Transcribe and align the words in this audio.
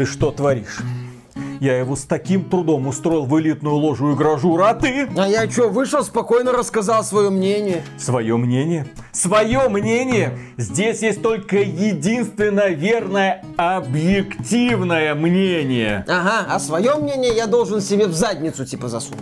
Ты 0.00 0.06
что 0.06 0.30
творишь? 0.30 0.78
Я 1.60 1.78
его 1.78 1.94
с 1.94 2.04
таким 2.04 2.48
трудом 2.48 2.86
устроил 2.86 3.26
в 3.26 3.38
элитную 3.38 3.76
ложу 3.76 4.12
и 4.12 4.14
гражура, 4.14 4.70
а 4.70 4.74
ты? 4.74 5.06
А 5.14 5.28
я 5.28 5.46
что, 5.50 5.68
вышел, 5.68 6.02
спокойно 6.02 6.52
рассказал 6.52 7.04
свое 7.04 7.28
мнение. 7.28 7.84
Свое 7.98 8.38
мнение? 8.38 8.86
Свое 9.12 9.68
мнение? 9.68 10.38
Здесь 10.56 11.02
есть 11.02 11.20
только 11.20 11.58
единственно 11.58 12.68
верное 12.70 13.44
объективное 13.58 15.14
мнение. 15.14 16.06
Ага, 16.08 16.46
а 16.48 16.58
свое 16.58 16.94
мнение 16.94 17.36
я 17.36 17.46
должен 17.46 17.82
себе 17.82 18.06
в 18.06 18.14
задницу 18.14 18.64
типа 18.64 18.88
засунуть. 18.88 19.20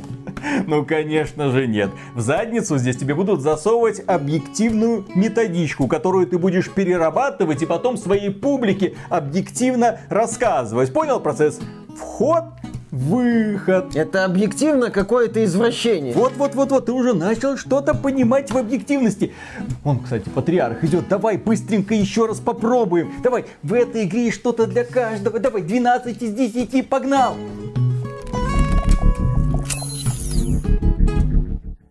Ну, 0.66 0.84
конечно 0.84 1.50
же 1.50 1.66
нет. 1.66 1.91
В 2.14 2.20
задницу 2.20 2.79
здесь 2.79 2.96
тебе 2.96 3.14
будут 3.14 3.41
засовывать 3.41 4.02
объективную 4.07 5.05
методичку, 5.14 5.87
которую 5.87 6.27
ты 6.27 6.38
будешь 6.38 6.70
перерабатывать 6.70 7.62
и 7.62 7.66
потом 7.66 7.96
своей 7.96 8.30
публике 8.30 8.95
объективно 9.09 10.01
рассказывать. 10.09 10.92
Понял 10.92 11.20
процесс? 11.20 11.59
Вход 11.97 12.45
выход. 12.91 13.95
Это 13.95 14.24
объективно 14.24 14.91
какое-то 14.91 15.45
извращение. 15.45 16.14
Вот, 16.14 16.33
вот, 16.37 16.55
вот, 16.55 16.70
вот, 16.70 16.86
ты 16.86 16.92
уже 16.92 17.14
начал 17.14 17.56
что-то 17.56 17.95
понимать 17.95 18.50
в 18.50 18.56
объективности. 18.56 19.33
Он, 19.84 20.00
кстати, 20.00 20.28
патриарх 20.28 20.84
идет. 20.84 21.09
Давай 21.09 21.36
быстренько 21.36 21.95
еще 21.95 22.27
раз 22.27 22.41
попробуем. 22.41 23.12
Давай, 23.23 23.45
в 23.62 23.73
этой 23.73 24.05
игре 24.05 24.30
что-то 24.30 24.66
для 24.66 24.84
каждого. 24.84 25.39
Давай, 25.39 25.62
12 25.62 26.23
из 26.23 26.33
10, 26.33 26.89
погнал. 26.89 27.36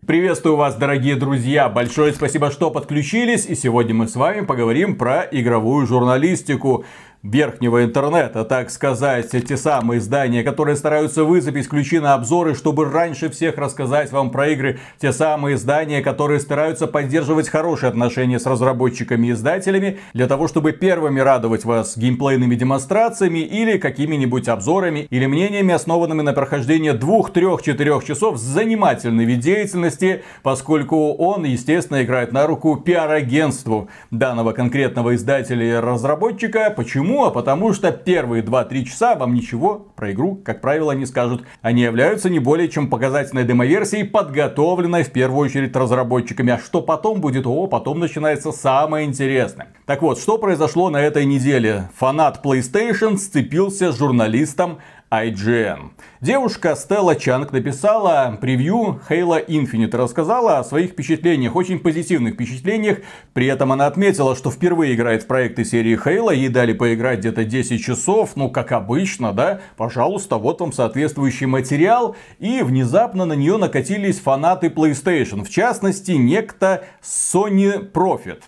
Приветствую 0.08 0.56
вас, 0.56 0.74
дорогие 0.74 1.16
друзья! 1.16 1.68
Большое 1.68 2.14
спасибо, 2.14 2.50
что 2.50 2.70
подключились. 2.70 3.44
И 3.44 3.54
сегодня 3.54 3.94
мы 3.94 4.08
с 4.08 4.16
вами 4.16 4.40
поговорим 4.40 4.96
про 4.96 5.28
игровую 5.30 5.86
журналистику 5.86 6.86
верхнего 7.22 7.84
интернета, 7.84 8.44
так 8.44 8.70
сказать, 8.70 9.30
те 9.30 9.56
самые 9.56 9.98
издания, 9.98 10.44
которые 10.44 10.76
стараются 10.76 11.24
выцепить 11.24 11.68
ключи 11.68 11.98
на 11.98 12.14
обзоры, 12.14 12.54
чтобы 12.54 12.84
раньше 12.84 13.28
всех 13.28 13.58
рассказать 13.58 14.12
вам 14.12 14.30
про 14.30 14.48
игры, 14.50 14.78
те 15.00 15.12
самые 15.12 15.56
издания, 15.56 16.00
которые 16.00 16.38
стараются 16.38 16.86
поддерживать 16.86 17.48
хорошие 17.48 17.88
отношения 17.88 18.38
с 18.38 18.46
разработчиками 18.46 19.28
и 19.28 19.32
издателями, 19.32 19.98
для 20.14 20.26
того, 20.28 20.46
чтобы 20.46 20.72
первыми 20.72 21.18
радовать 21.18 21.64
вас 21.64 21.96
геймплейными 21.96 22.54
демонстрациями 22.54 23.40
или 23.40 23.78
какими-нибудь 23.78 24.48
обзорами 24.48 25.06
или 25.10 25.26
мнениями, 25.26 25.74
основанными 25.74 26.22
на 26.22 26.32
прохождении 26.32 26.92
двух, 26.92 27.32
трех, 27.32 27.62
четырех 27.62 28.04
часов 28.04 28.38
занимательной 28.38 29.24
вид 29.24 29.40
деятельности, 29.40 30.22
поскольку 30.42 31.14
он, 31.14 31.44
естественно, 31.44 32.02
играет 32.02 32.32
на 32.32 32.46
руку 32.46 32.76
пиар-агентству 32.76 33.88
данного 34.10 34.52
конкретного 34.52 35.16
издателя 35.16 35.64
и 35.64 35.80
разработчика. 35.80 36.72
Почему? 36.74 37.07
Почему? 37.08 37.24
А 37.24 37.30
потому 37.30 37.72
что 37.72 37.90
первые 37.90 38.42
2-3 38.42 38.84
часа 38.84 39.14
вам 39.14 39.32
ничего 39.32 39.86
про 39.96 40.12
игру, 40.12 40.42
как 40.44 40.60
правило, 40.60 40.92
не 40.92 41.06
скажут. 41.06 41.42
Они 41.62 41.80
являются 41.80 42.28
не 42.28 42.38
более 42.38 42.68
чем 42.68 42.90
показательной 42.90 43.44
демоверсией, 43.44 44.04
подготовленной 44.04 45.04
в 45.04 45.10
первую 45.10 45.46
очередь 45.46 45.74
разработчиками. 45.74 46.52
А 46.52 46.58
что 46.58 46.82
потом 46.82 47.22
будет? 47.22 47.46
О, 47.46 47.66
потом 47.66 47.98
начинается 47.98 48.52
самое 48.52 49.06
интересное. 49.06 49.68
Так 49.86 50.02
вот, 50.02 50.18
что 50.18 50.36
произошло 50.36 50.90
на 50.90 51.00
этой 51.00 51.24
неделе? 51.24 51.88
Фанат 51.96 52.44
PlayStation 52.44 53.16
сцепился 53.16 53.90
с 53.90 53.96
журналистом 53.96 54.76
IGN. 55.10 55.90
Девушка 56.20 56.76
Стелла 56.76 57.16
Чанг 57.16 57.52
написала 57.52 58.36
превью 58.40 59.00
Halo 59.08 59.44
Infinite, 59.46 59.96
рассказала 59.96 60.58
о 60.58 60.64
своих 60.64 60.90
впечатлениях, 60.90 61.56
очень 61.56 61.78
позитивных 61.78 62.34
впечатлениях. 62.34 62.98
При 63.32 63.46
этом 63.46 63.72
она 63.72 63.86
отметила, 63.86 64.36
что 64.36 64.50
впервые 64.50 64.94
играет 64.94 65.22
в 65.22 65.26
проекты 65.26 65.64
серии 65.64 65.98
Halo, 65.98 66.34
ей 66.34 66.48
дали 66.48 66.74
поиграть 66.74 67.20
где-то 67.20 67.44
10 67.44 67.82
часов, 67.82 68.32
ну 68.36 68.50
как 68.50 68.72
обычно, 68.72 69.32
да, 69.32 69.60
пожалуйста, 69.76 70.36
вот 70.36 70.60
вам 70.60 70.72
соответствующий 70.72 71.46
материал. 71.46 72.14
И 72.38 72.60
внезапно 72.62 73.24
на 73.24 73.32
нее 73.32 73.56
накатились 73.56 74.20
фанаты 74.20 74.66
PlayStation, 74.66 75.42
в 75.42 75.48
частности 75.48 76.12
некто 76.12 76.84
Sony 77.02 77.90
Profit 77.90 78.42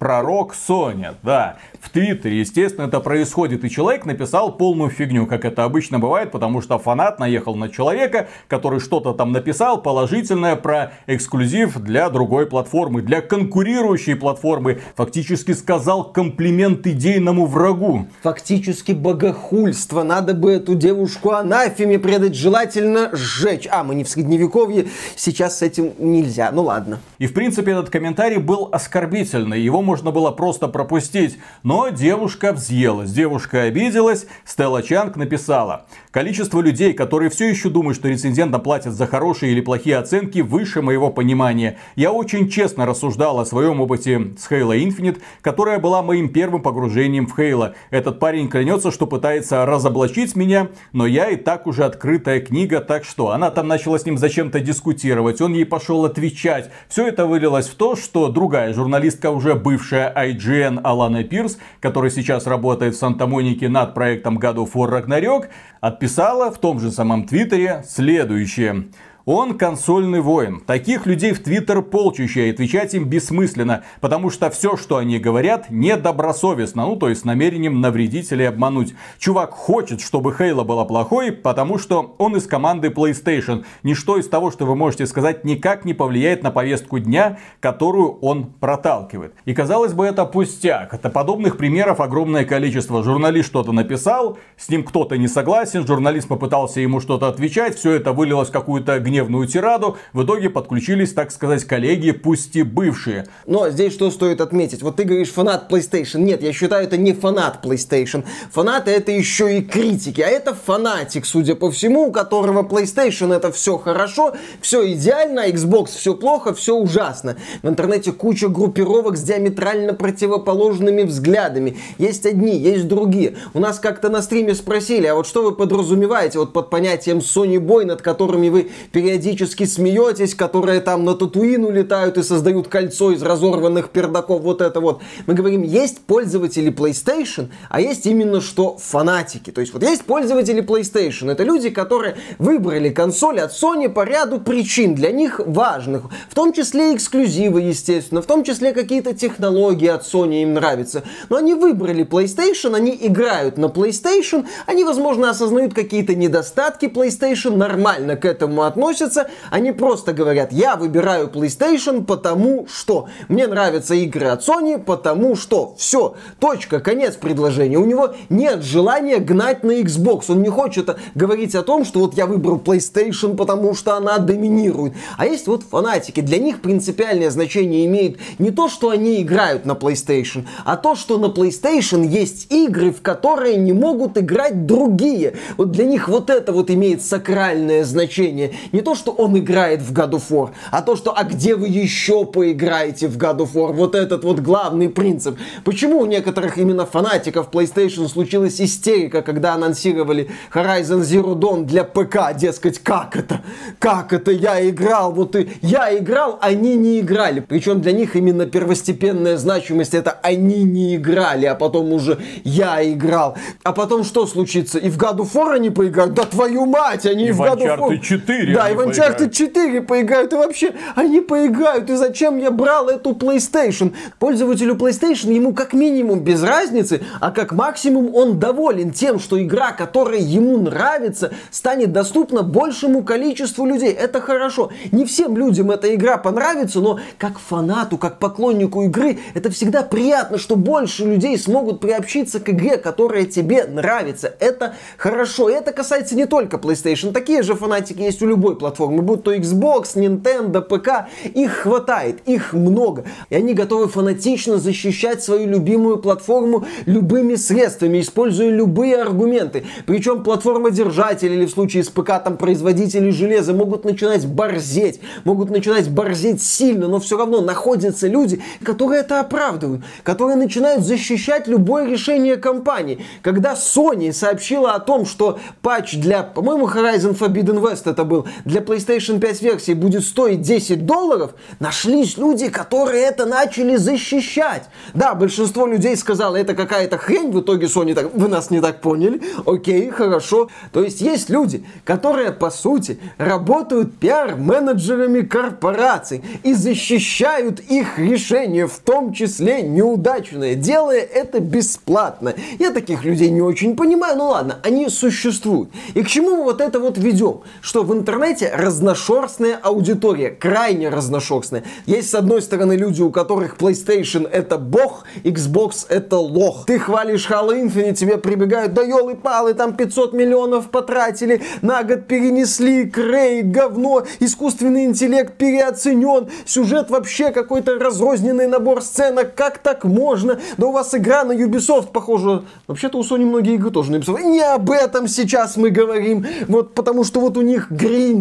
пророк 0.00 0.54
Соня, 0.54 1.14
да. 1.22 1.58
В 1.80 1.88
Твиттере, 1.88 2.40
естественно, 2.40 2.86
это 2.86 3.00
происходит. 3.00 3.64
И 3.64 3.70
человек 3.70 4.04
написал 4.04 4.52
полную 4.52 4.90
фигню, 4.90 5.26
как 5.26 5.46
это 5.46 5.64
обычно 5.64 5.98
бывает, 5.98 6.30
потому 6.30 6.60
что 6.60 6.78
фанат 6.78 7.18
наехал 7.18 7.56
на 7.56 7.70
человека, 7.70 8.28
который 8.48 8.80
что-то 8.80 9.14
там 9.14 9.32
написал 9.32 9.80
положительное 9.80 10.56
про 10.56 10.92
эксклюзив 11.06 11.78
для 11.78 12.10
другой 12.10 12.46
платформы, 12.46 13.00
для 13.00 13.22
конкурирующей 13.22 14.14
платформы. 14.14 14.80
Фактически 14.94 15.52
сказал 15.52 16.04
комплимент 16.04 16.86
идейному 16.86 17.46
врагу. 17.46 18.06
Фактически 18.22 18.92
богохульство. 18.92 20.02
Надо 20.02 20.34
бы 20.34 20.52
эту 20.52 20.74
девушку 20.74 21.30
анафеме 21.30 21.98
предать, 21.98 22.34
желательно 22.34 23.08
сжечь. 23.14 23.66
А, 23.70 23.84
мы 23.84 23.94
не 23.94 24.04
в 24.04 24.08
средневековье, 24.08 24.88
сейчас 25.16 25.58
с 25.58 25.62
этим 25.62 25.92
нельзя. 25.98 26.50
Ну 26.52 26.62
ладно. 26.62 27.00
И 27.18 27.26
в 27.26 27.32
принципе 27.32 27.72
этот 27.72 27.88
комментарий 27.88 28.36
был 28.38 28.68
оскорбительный. 28.70 29.60
Его 29.62 29.80
можно 29.80 30.10
было 30.10 30.30
просто 30.30 30.68
пропустить. 30.68 31.38
Но 31.69 31.69
девушка 31.92 32.52
взъелась, 32.52 33.12
девушка 33.12 33.62
обиделась. 33.62 34.26
Стелла 34.44 34.82
Чанг 34.82 35.16
написала. 35.16 35.86
Количество 36.10 36.60
людей, 36.60 36.92
которые 36.92 37.30
все 37.30 37.48
еще 37.48 37.68
думают, 37.68 37.96
что 37.96 38.08
рецензентам 38.08 38.60
платят 38.60 38.94
за 38.94 39.06
хорошие 39.06 39.52
или 39.52 39.60
плохие 39.60 39.96
оценки, 39.96 40.40
выше 40.40 40.82
моего 40.82 41.10
понимания. 41.10 41.78
Я 41.94 42.10
очень 42.10 42.48
честно 42.48 42.86
рассуждал 42.86 43.38
о 43.38 43.46
своем 43.46 43.80
опыте 43.80 44.32
с 44.36 44.50
Halo 44.50 44.76
Infinite, 44.76 45.20
которая 45.42 45.78
была 45.78 46.02
моим 46.02 46.28
первым 46.28 46.60
погружением 46.60 47.28
в 47.28 47.38
Halo. 47.38 47.74
Этот 47.90 48.18
парень 48.18 48.48
клянется, 48.48 48.90
что 48.90 49.06
пытается 49.06 49.64
разоблачить 49.64 50.34
меня, 50.34 50.68
но 50.92 51.06
я 51.06 51.30
и 51.30 51.36
так 51.36 51.68
уже 51.68 51.84
открытая 51.84 52.40
книга, 52.40 52.80
так 52.80 53.04
что 53.04 53.30
она 53.30 53.52
там 53.52 53.68
начала 53.68 53.98
с 53.98 54.04
ним 54.04 54.18
зачем-то 54.18 54.58
дискутировать, 54.58 55.40
он 55.40 55.52
ей 55.52 55.64
пошел 55.64 56.04
отвечать. 56.04 56.70
Все 56.88 57.06
это 57.06 57.26
вылилось 57.26 57.68
в 57.68 57.74
то, 57.76 57.94
что 57.94 58.28
другая 58.28 58.74
журналистка, 58.74 59.30
уже 59.30 59.54
бывшая 59.54 60.12
IGN 60.12 60.80
Алана 60.82 61.22
Пирс, 61.22 61.59
которая 61.80 62.10
сейчас 62.10 62.46
работает 62.46 62.94
в 62.94 62.98
Санта-Монике 62.98 63.68
над 63.68 63.94
проектом 63.94 64.38
God 64.38 64.56
of 64.56 64.72
War 64.72 64.90
Ragnarok, 64.90 65.48
отписала 65.80 66.50
в 66.50 66.58
том 66.58 66.80
же 66.80 66.90
самом 66.90 67.26
твиттере 67.26 67.82
следующее. 67.86 68.84
Он 69.32 69.56
консольный 69.56 70.20
воин. 70.20 70.58
Таких 70.58 71.06
людей 71.06 71.32
в 71.32 71.40
Твиттер 71.40 71.82
полчища, 71.82 72.40
и 72.40 72.50
отвечать 72.50 72.94
им 72.94 73.04
бессмысленно, 73.04 73.84
потому 74.00 74.28
что 74.28 74.50
все, 74.50 74.76
что 74.76 74.96
они 74.96 75.20
говорят, 75.20 75.70
недобросовестно, 75.70 76.84
ну 76.84 76.96
то 76.96 77.08
есть 77.08 77.20
с 77.20 77.24
намерением 77.24 77.80
навредить 77.80 78.32
или 78.32 78.42
обмануть. 78.42 78.92
Чувак 79.20 79.52
хочет, 79.52 80.00
чтобы 80.00 80.34
Хейла 80.34 80.64
была 80.64 80.84
плохой, 80.84 81.30
потому 81.30 81.78
что 81.78 82.16
он 82.18 82.34
из 82.34 82.48
команды 82.48 82.88
PlayStation. 82.88 83.64
Ничто 83.84 84.18
из 84.18 84.28
того, 84.28 84.50
что 84.50 84.66
вы 84.66 84.74
можете 84.74 85.06
сказать, 85.06 85.44
никак 85.44 85.84
не 85.84 85.94
повлияет 85.94 86.42
на 86.42 86.50
повестку 86.50 86.98
дня, 86.98 87.38
которую 87.60 88.18
он 88.22 88.46
проталкивает. 88.46 89.34
И 89.44 89.54
казалось 89.54 89.92
бы, 89.92 90.06
это 90.06 90.24
пустяк. 90.24 90.92
Это 90.92 91.08
подобных 91.08 91.56
примеров 91.56 92.00
огромное 92.00 92.44
количество. 92.44 93.04
Журналист 93.04 93.46
что-то 93.46 93.70
написал, 93.70 94.38
с 94.56 94.68
ним 94.70 94.82
кто-то 94.82 95.16
не 95.16 95.28
согласен, 95.28 95.86
журналист 95.86 96.26
попытался 96.26 96.80
ему 96.80 96.98
что-то 96.98 97.28
отвечать, 97.28 97.76
все 97.76 97.92
это 97.92 98.12
вылилось 98.12 98.48
в 98.48 98.52
какую-то 98.52 98.98
гневную 99.20 99.46
тираду. 99.46 99.98
В 100.12 100.24
итоге 100.24 100.50
подключились, 100.50 101.12
так 101.12 101.30
сказать, 101.30 101.64
коллеги, 101.64 102.12
пусть 102.12 102.56
и 102.56 102.62
бывшие. 102.62 103.26
Но 103.46 103.68
здесь 103.70 103.92
что 103.92 104.10
стоит 104.10 104.40
отметить? 104.40 104.82
Вот 104.82 104.96
ты 104.96 105.04
говоришь 105.04 105.30
фанат 105.30 105.70
PlayStation. 105.70 106.20
Нет, 106.20 106.42
я 106.42 106.52
считаю, 106.52 106.84
это 106.84 106.96
не 106.96 107.12
фанат 107.12 107.64
PlayStation. 107.64 108.24
Фанаты 108.50 108.90
это 108.90 109.12
еще 109.12 109.58
и 109.58 109.62
критики. 109.62 110.20
А 110.20 110.26
это 110.26 110.54
фанатик, 110.54 111.26
судя 111.26 111.54
по 111.54 111.70
всему, 111.70 112.08
у 112.08 112.12
которого 112.12 112.62
PlayStation 112.62 113.34
это 113.34 113.52
все 113.52 113.76
хорошо, 113.76 114.34
все 114.60 114.92
идеально, 114.92 115.42
а 115.42 115.48
Xbox 115.48 115.88
все 115.88 116.14
плохо, 116.14 116.54
все 116.54 116.74
ужасно. 116.74 117.36
В 117.62 117.68
интернете 117.68 118.12
куча 118.12 118.48
группировок 118.48 119.16
с 119.16 119.22
диаметрально 119.22 119.92
противоположными 119.92 121.02
взглядами. 121.02 121.76
Есть 121.98 122.26
одни, 122.26 122.56
есть 122.56 122.88
другие. 122.88 123.36
У 123.54 123.60
нас 123.60 123.78
как-то 123.78 124.08
на 124.08 124.22
стриме 124.22 124.54
спросили, 124.54 125.06
а 125.06 125.14
вот 125.14 125.26
что 125.26 125.42
вы 125.42 125.52
подразумеваете 125.54 126.38
вот 126.38 126.52
под 126.52 126.70
понятием 126.70 127.18
Sony 127.18 127.58
Boy, 127.58 127.84
над 127.84 128.02
которыми 128.02 128.48
вы 128.48 128.70
периодически 129.00 129.64
смеетесь, 129.64 130.34
которые 130.34 130.80
там 130.80 131.06
на 131.06 131.14
Татуин 131.14 131.64
улетают 131.64 132.18
и 132.18 132.22
создают 132.22 132.68
кольцо 132.68 133.12
из 133.12 133.22
разорванных 133.22 133.88
пердаков, 133.88 134.42
вот 134.42 134.60
это 134.60 134.80
вот. 134.80 135.00
Мы 135.26 135.32
говорим, 135.32 135.62
есть 135.62 136.00
пользователи 136.00 136.70
PlayStation, 136.70 137.48
а 137.70 137.80
есть 137.80 138.04
именно 138.04 138.42
что 138.42 138.76
фанатики. 138.76 139.50
То 139.52 139.62
есть 139.62 139.72
вот 139.72 139.82
есть 139.82 140.04
пользователи 140.04 140.62
PlayStation, 140.62 141.32
это 141.32 141.44
люди, 141.44 141.70
которые 141.70 142.16
выбрали 142.38 142.90
консоль 142.90 143.40
от 143.40 143.52
Sony 143.52 143.88
по 143.88 144.04
ряду 144.04 144.38
причин, 144.38 144.94
для 144.94 145.12
них 145.12 145.40
важных, 145.46 146.02
в 146.28 146.34
том 146.34 146.52
числе 146.52 146.94
эксклюзивы, 146.94 147.62
естественно, 147.62 148.20
в 148.20 148.26
том 148.26 148.44
числе 148.44 148.72
какие-то 148.72 149.14
технологии 149.14 149.88
от 149.88 150.02
Sony 150.02 150.42
им 150.42 150.52
нравятся. 150.52 151.04
Но 151.30 151.36
они 151.36 151.54
выбрали 151.54 152.04
PlayStation, 152.04 152.74
они 152.76 152.96
играют 153.00 153.56
на 153.56 153.66
PlayStation, 153.66 154.46
они, 154.66 154.84
возможно, 154.84 155.30
осознают 155.30 155.72
какие-то 155.72 156.14
недостатки 156.14 156.84
PlayStation, 156.84 157.56
нормально 157.56 158.16
к 158.16 158.26
этому 158.26 158.62
относятся, 158.64 158.89
относятся, 158.90 159.28
они 159.50 159.72
просто 159.72 160.12
говорят, 160.12 160.52
я 160.52 160.76
выбираю 160.76 161.28
PlayStation, 161.28 162.04
потому 162.04 162.66
что 162.68 163.08
мне 163.28 163.46
нравятся 163.46 163.94
игры 163.94 164.26
от 164.26 164.46
Sony, 164.46 164.82
потому 164.82 165.36
что 165.36 165.74
все, 165.78 166.14
точка, 166.38 166.80
конец 166.80 167.14
предложения. 167.14 167.78
У 167.78 167.84
него 167.84 168.14
нет 168.28 168.62
желания 168.62 169.18
гнать 169.18 169.62
на 169.62 169.80
Xbox, 169.80 170.24
он 170.28 170.42
не 170.42 170.48
хочет 170.48 170.90
говорить 171.14 171.54
о 171.54 171.62
том, 171.62 171.84
что 171.84 172.00
вот 172.00 172.14
я 172.14 172.26
выбрал 172.26 172.58
PlayStation, 172.58 173.36
потому 173.36 173.74
что 173.74 173.94
она 173.94 174.18
доминирует. 174.18 174.94
А 175.16 175.26
есть 175.26 175.46
вот 175.46 175.62
фанатики, 175.62 176.20
для 176.20 176.38
них 176.38 176.60
принципиальное 176.60 177.30
значение 177.30 177.86
имеет 177.86 178.18
не 178.38 178.50
то, 178.50 178.68
что 178.68 178.90
они 178.90 179.22
играют 179.22 179.66
на 179.66 179.72
PlayStation, 179.72 180.46
а 180.64 180.76
то, 180.76 180.96
что 180.96 181.18
на 181.18 181.26
PlayStation 181.26 182.04
есть 182.04 182.52
игры, 182.52 182.90
в 182.90 183.02
которые 183.02 183.56
не 183.56 183.72
могут 183.72 184.18
играть 184.18 184.66
другие. 184.66 185.34
Вот 185.56 185.70
для 185.70 185.84
них 185.84 186.08
вот 186.08 186.28
это 186.28 186.52
вот 186.52 186.70
имеет 186.70 187.02
сакральное 187.02 187.84
значение. 187.84 188.54
Не 188.72 188.79
то, 188.82 188.94
что 188.94 189.12
он 189.12 189.38
играет 189.38 189.82
в 189.82 189.92
God 189.92 190.12
of 190.12 190.22
War, 190.30 190.50
а 190.70 190.82
то, 190.82 190.96
что 190.96 191.16
а 191.16 191.24
где 191.24 191.56
вы 191.56 191.68
еще 191.68 192.24
поиграете 192.24 193.08
в 193.08 193.16
God 193.16 193.38
of 193.38 193.52
War? 193.54 193.72
Вот 193.72 193.94
этот 193.94 194.24
вот 194.24 194.40
главный 194.40 194.88
принцип. 194.88 195.38
Почему 195.64 196.00
у 196.00 196.06
некоторых 196.06 196.58
именно 196.58 196.86
фанатиков 196.86 197.50
PlayStation 197.50 198.08
случилась 198.08 198.60
истерика, 198.60 199.22
когда 199.22 199.54
анонсировали 199.54 200.30
Horizon 200.52 201.00
Zero 201.00 201.34
Dawn 201.34 201.64
для 201.64 201.84
ПК, 201.84 202.36
дескать, 202.36 202.78
как 202.78 203.16
это? 203.16 203.40
Как 203.78 204.12
это 204.12 204.30
я 204.30 204.68
играл? 204.68 205.12
Вот 205.12 205.36
и 205.36 205.50
я 205.62 205.96
играл, 205.96 206.38
они 206.40 206.76
не 206.76 207.00
играли. 207.00 207.40
Причем 207.40 207.80
для 207.80 207.92
них 207.92 208.16
именно 208.16 208.46
первостепенная 208.46 209.36
значимость 209.36 209.94
это 209.94 210.18
они 210.22 210.62
не 210.64 210.96
играли, 210.96 211.46
а 211.46 211.54
потом 211.54 211.92
уже 211.92 212.18
я 212.44 212.82
играл. 212.90 213.36
А 213.62 213.72
потом 213.72 214.04
что 214.04 214.26
случится? 214.26 214.78
И 214.78 214.90
в 214.90 214.98
God 214.98 215.18
of 215.18 215.32
War 215.34 215.54
они 215.54 215.70
поиграют? 215.70 216.14
Да 216.14 216.24
твою 216.24 216.66
мать, 216.66 217.06
они 217.06 217.28
и 217.28 217.32
в 217.32 217.40
God 217.40 217.58
of 217.58 217.78
War... 217.78 217.98
4 217.98 218.54
Да, 218.54 218.69
и 218.70 218.74
в 218.74 218.80
Uncharted 218.80 219.30
4 219.30 219.82
поиграют. 219.82 220.32
И 220.32 220.36
вообще, 220.36 220.74
они 220.94 221.20
поиграют. 221.20 221.90
И 221.90 221.94
зачем 221.94 222.38
я 222.38 222.50
брал 222.50 222.88
эту 222.88 223.12
PlayStation? 223.12 223.94
Пользователю 224.18 224.74
PlayStation 224.74 225.32
ему 225.32 225.54
как 225.54 225.72
минимум 225.72 226.20
без 226.20 226.42
разницы, 226.42 227.02
а 227.20 227.30
как 227.30 227.52
максимум 227.52 228.14
он 228.14 228.38
доволен 228.38 228.92
тем, 228.92 229.18
что 229.18 229.42
игра, 229.42 229.72
которая 229.72 230.20
ему 230.20 230.58
нравится, 230.58 231.32
станет 231.50 231.92
доступна 231.92 232.42
большему 232.42 233.02
количеству 233.02 233.66
людей. 233.66 233.92
Это 233.92 234.20
хорошо. 234.20 234.70
Не 234.92 235.04
всем 235.04 235.36
людям 235.36 235.70
эта 235.70 235.94
игра 235.94 236.18
понравится, 236.18 236.80
но 236.80 237.00
как 237.18 237.38
фанату, 237.38 237.98
как 237.98 238.18
поклоннику 238.18 238.82
игры, 238.84 239.18
это 239.34 239.50
всегда 239.50 239.82
приятно, 239.82 240.38
что 240.38 240.56
больше 240.56 241.04
людей 241.04 241.38
смогут 241.38 241.80
приобщиться 241.80 242.40
к 242.40 242.48
игре, 242.50 242.76
которая 242.76 243.24
тебе 243.24 243.64
нравится. 243.64 244.34
Это 244.40 244.74
хорошо. 244.96 245.48
И 245.48 245.54
это 245.54 245.72
касается 245.72 246.14
не 246.14 246.26
только 246.26 246.56
PlayStation. 246.56 247.12
Такие 247.12 247.42
же 247.42 247.54
фанатики 247.54 248.00
есть 248.00 248.22
у 248.22 248.26
любой 248.26 248.56
платформы, 248.60 249.02
будь 249.02 249.24
то 249.24 249.34
Xbox, 249.34 249.96
Nintendo, 249.96 250.60
ПК. 250.60 251.08
Их 251.34 251.52
хватает, 251.62 252.20
их 252.26 252.52
много. 252.52 253.04
И 253.30 253.34
они 253.34 253.54
готовы 253.54 253.88
фанатично 253.88 254.58
защищать 254.58 255.24
свою 255.24 255.48
любимую 255.48 255.98
платформу 255.98 256.66
любыми 256.86 257.34
средствами, 257.34 258.00
используя 258.00 258.50
любые 258.50 259.02
аргументы. 259.02 259.64
Причем 259.86 260.22
платформодержатели 260.22 261.34
или 261.34 261.46
в 261.46 261.50
случае 261.50 261.82
с 261.82 261.88
ПК 261.88 262.22
там 262.22 262.36
производители 262.36 263.10
железа 263.10 263.54
могут 263.54 263.84
начинать 263.84 264.26
борзеть, 264.26 265.00
могут 265.24 265.50
начинать 265.50 265.88
борзеть 265.90 266.42
сильно, 266.42 266.86
но 266.86 267.00
все 267.00 267.16
равно 267.16 267.40
находятся 267.40 268.06
люди, 268.06 268.42
которые 268.62 269.00
это 269.00 269.20
оправдывают, 269.20 269.82
которые 270.02 270.36
начинают 270.36 270.84
защищать 270.84 271.48
любое 271.48 271.88
решение 271.88 272.36
компании. 272.36 273.04
Когда 273.22 273.54
Sony 273.54 274.12
сообщила 274.12 274.72
о 274.72 274.80
том, 274.80 275.06
что 275.06 275.38
патч 275.62 275.96
для, 275.96 276.22
по-моему, 276.22 276.68
Horizon 276.68 277.18
Forbidden 277.18 277.60
West 277.60 277.90
это 277.90 278.04
был, 278.04 278.26
для 278.50 278.60
PlayStation 278.60 279.20
5 279.20 279.42
версии 279.42 279.72
будет 279.72 280.04
стоить 280.04 280.42
10 280.42 280.84
долларов, 280.84 281.34
нашлись 281.60 282.18
люди, 282.18 282.48
которые 282.48 283.04
это 283.04 283.24
начали 283.24 283.76
защищать. 283.76 284.64
Да, 284.92 285.14
большинство 285.14 285.66
людей 285.66 285.96
сказало, 285.96 286.36
это 286.36 286.54
какая-то 286.54 286.98
хрень, 286.98 287.30
в 287.30 287.40
итоге 287.40 287.66
Sony 287.66 287.94
так, 287.94 288.12
вы 288.12 288.28
нас 288.28 288.50
не 288.50 288.60
так 288.60 288.80
поняли, 288.80 289.22
окей, 289.46 289.88
хорошо. 289.90 290.48
То 290.72 290.82
есть 290.82 291.00
есть 291.00 291.30
люди, 291.30 291.64
которые, 291.84 292.32
по 292.32 292.50
сути, 292.50 292.98
работают 293.18 293.96
пиар-менеджерами 293.98 295.20
корпораций 295.20 296.22
и 296.42 296.52
защищают 296.54 297.60
их 297.60 297.98
решения, 297.98 298.66
в 298.66 298.78
том 298.78 299.12
числе 299.12 299.62
неудачные, 299.62 300.56
делая 300.56 301.00
это 301.00 301.38
бесплатно. 301.38 302.34
Я 302.58 302.72
таких 302.72 303.04
людей 303.04 303.30
не 303.30 303.42
очень 303.42 303.76
понимаю, 303.76 304.16
ну 304.16 304.28
ладно, 304.30 304.58
они 304.64 304.88
существуют. 304.88 305.70
И 305.94 306.02
к 306.02 306.08
чему 306.08 306.36
мы 306.36 306.44
вот 306.44 306.60
это 306.60 306.80
вот 306.80 306.98
ведем? 306.98 307.42
Что 307.60 307.84
в 307.84 307.92
интернете 307.92 308.39
разношерстная 308.42 309.58
аудитория, 309.62 310.30
крайне 310.30 310.88
разношерстная. 310.88 311.64
Есть, 311.86 312.10
с 312.10 312.14
одной 312.14 312.42
стороны, 312.42 312.74
люди, 312.74 313.02
у 313.02 313.10
которых 313.10 313.56
PlayStation 313.56 314.28
это 314.28 314.58
бог, 314.58 315.04
Xbox 315.24 315.86
это 315.88 316.16
лох. 316.16 316.64
Ты 316.66 316.78
хвалишь 316.78 317.28
Halo 317.28 317.50
Infinite, 317.50 317.94
тебе 317.94 318.18
прибегают, 318.18 318.74
да 318.74 318.82
елы-палы, 318.82 319.54
там 319.54 319.74
500 319.74 320.12
миллионов 320.12 320.70
потратили, 320.70 321.42
на 321.62 321.82
год 321.82 322.06
перенесли, 322.06 322.88
крей, 322.88 323.42
говно, 323.42 324.04
искусственный 324.20 324.84
интеллект 324.84 325.36
переоценен, 325.36 326.28
сюжет 326.44 326.90
вообще 326.90 327.30
какой-то 327.30 327.78
разрозненный 327.78 328.46
набор 328.46 328.82
сценок, 328.82 329.34
как 329.34 329.58
так 329.58 329.84
можно? 329.84 330.40
Да 330.56 330.66
у 330.66 330.72
вас 330.72 330.94
игра 330.94 331.24
на 331.24 331.32
Ubisoft 331.32 331.92
похожа. 331.92 332.44
Вообще-то 332.66 332.98
у 332.98 333.02
Sony 333.02 333.24
многие 333.24 333.54
игры 333.54 333.70
тоже 333.70 333.90
на 333.92 333.96
Ubisoft. 333.96 334.22
Не 334.22 334.40
об 334.40 334.70
этом 334.70 335.08
сейчас 335.08 335.56
мы 335.56 335.70
говорим, 335.70 336.26
вот 336.48 336.74
потому 336.74 337.04
что 337.04 337.20
вот 337.20 337.36
у 337.36 337.42
них 337.42 337.70